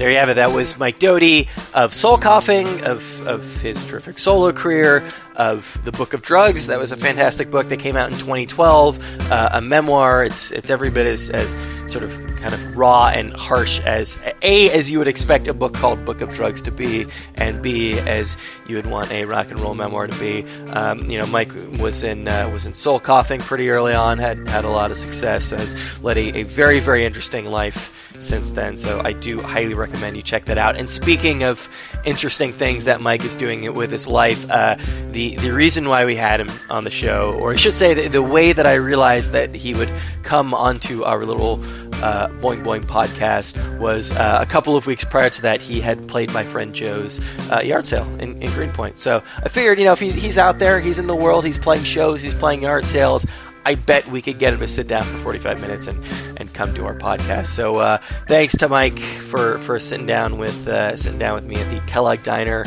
[0.00, 0.36] There you have it.
[0.36, 5.04] That was Mike Doughty of Soul Coughing, of, of his terrific solo career,
[5.36, 6.68] of the Book of Drugs.
[6.68, 8.98] That was a fantastic book that came out in 2012.
[9.30, 10.24] Uh, a memoir.
[10.24, 11.54] It's it's every bit as, as
[11.86, 15.74] sort of kind of raw and harsh as a as you would expect a book
[15.74, 19.60] called Book of Drugs to be, and b as you would want a rock and
[19.60, 20.46] roll memoir to be.
[20.70, 24.16] Um, you know, Mike was in uh, was in Soul Coughing pretty early on.
[24.16, 25.50] had had a lot of success.
[25.50, 28.76] Has led a, a very very interesting life since then.
[28.76, 30.76] So I do highly recommend you check that out.
[30.76, 31.68] And speaking of
[32.04, 34.76] interesting things that Mike is doing with his life, uh,
[35.10, 38.08] the the reason why we had him on the show, or I should say, the,
[38.08, 39.90] the way that I realized that he would
[40.22, 41.62] come onto our little
[42.02, 45.60] uh, Boing Boing podcast was uh, a couple of weeks prior to that.
[45.60, 47.20] He had played my friend Joe's
[47.50, 48.98] uh, yard sale in, in Greenpoint.
[48.98, 51.58] So I figured, you know, if he's he's out there, he's in the world, he's
[51.58, 53.26] playing shows, he's playing yard sales.
[53.64, 56.02] I bet we could get him to sit down for 45 minutes and,
[56.36, 57.48] and come do our podcast.
[57.48, 61.56] So uh, thanks to Mike for, for sitting down with uh, sitting down with me
[61.56, 62.64] at the Kellogg Diner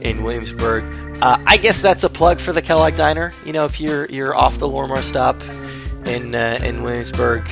[0.00, 0.84] in Williamsburg.
[1.22, 3.32] Uh, I guess that's a plug for the Kellogg Diner.
[3.44, 5.40] You know, if you're you're off the Lorimer stop
[6.04, 7.48] in uh, in Williamsburg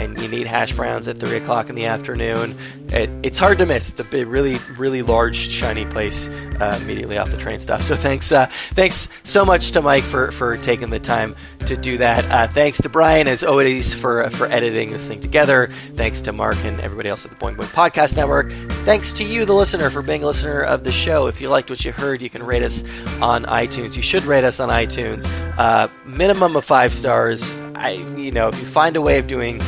[0.00, 2.56] and you need hash browns at three o'clock in the afternoon,
[2.88, 3.90] it, it's hard to miss.
[3.90, 7.82] It's a big, really, really large, shiny place uh, immediately off the train stop.
[7.90, 11.34] So thanks, uh, thanks so much to Mike for, for taking the time
[11.66, 12.24] to do that.
[12.30, 15.70] Uh, thanks to Brian, as always, for for editing this thing together.
[15.96, 18.52] Thanks to Mark and everybody else at the Boing Boing Podcast Network.
[18.84, 21.26] Thanks to you, the listener, for being a listener of the show.
[21.26, 22.84] If you liked what you heard, you can rate us
[23.20, 23.96] on iTunes.
[23.96, 25.26] You should rate us on iTunes.
[25.58, 27.60] Uh, minimum of five stars.
[27.74, 29.60] I, you know, if you find a way of doing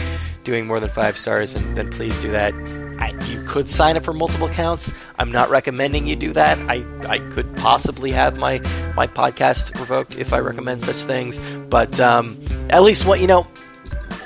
[0.45, 2.55] doing more than five stars, and then please do that.
[2.99, 4.93] I, you could sign up for multiple accounts.
[5.19, 6.59] I'm not recommending you do that.
[6.71, 8.59] I, I could possibly have my
[8.95, 11.39] my podcast revoked if I recommend such things,
[11.69, 12.41] but um,
[12.71, 13.47] at least what you know.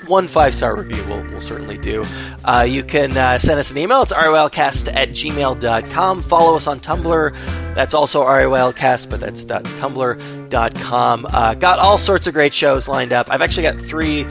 [0.07, 2.05] One five star review will will certainly do.
[2.45, 4.03] Uh, you can uh, send us an email.
[4.03, 6.23] It's rylcast at gmail.com.
[6.23, 7.35] Follow us on Tumblr.
[7.75, 11.27] That's also rylcast, but that's tumblr.com.
[11.29, 13.29] Uh, got all sorts of great shows lined up.
[13.33, 14.25] I've actually got three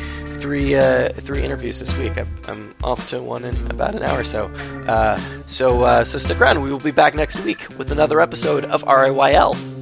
[0.45, 2.15] three uh, three interviews this week.
[2.19, 4.45] I'm, I'm off to one in about an hour or so.
[4.85, 6.61] Uh, so uh, so stick around.
[6.61, 9.74] We will be back next week with another episode of RIYL.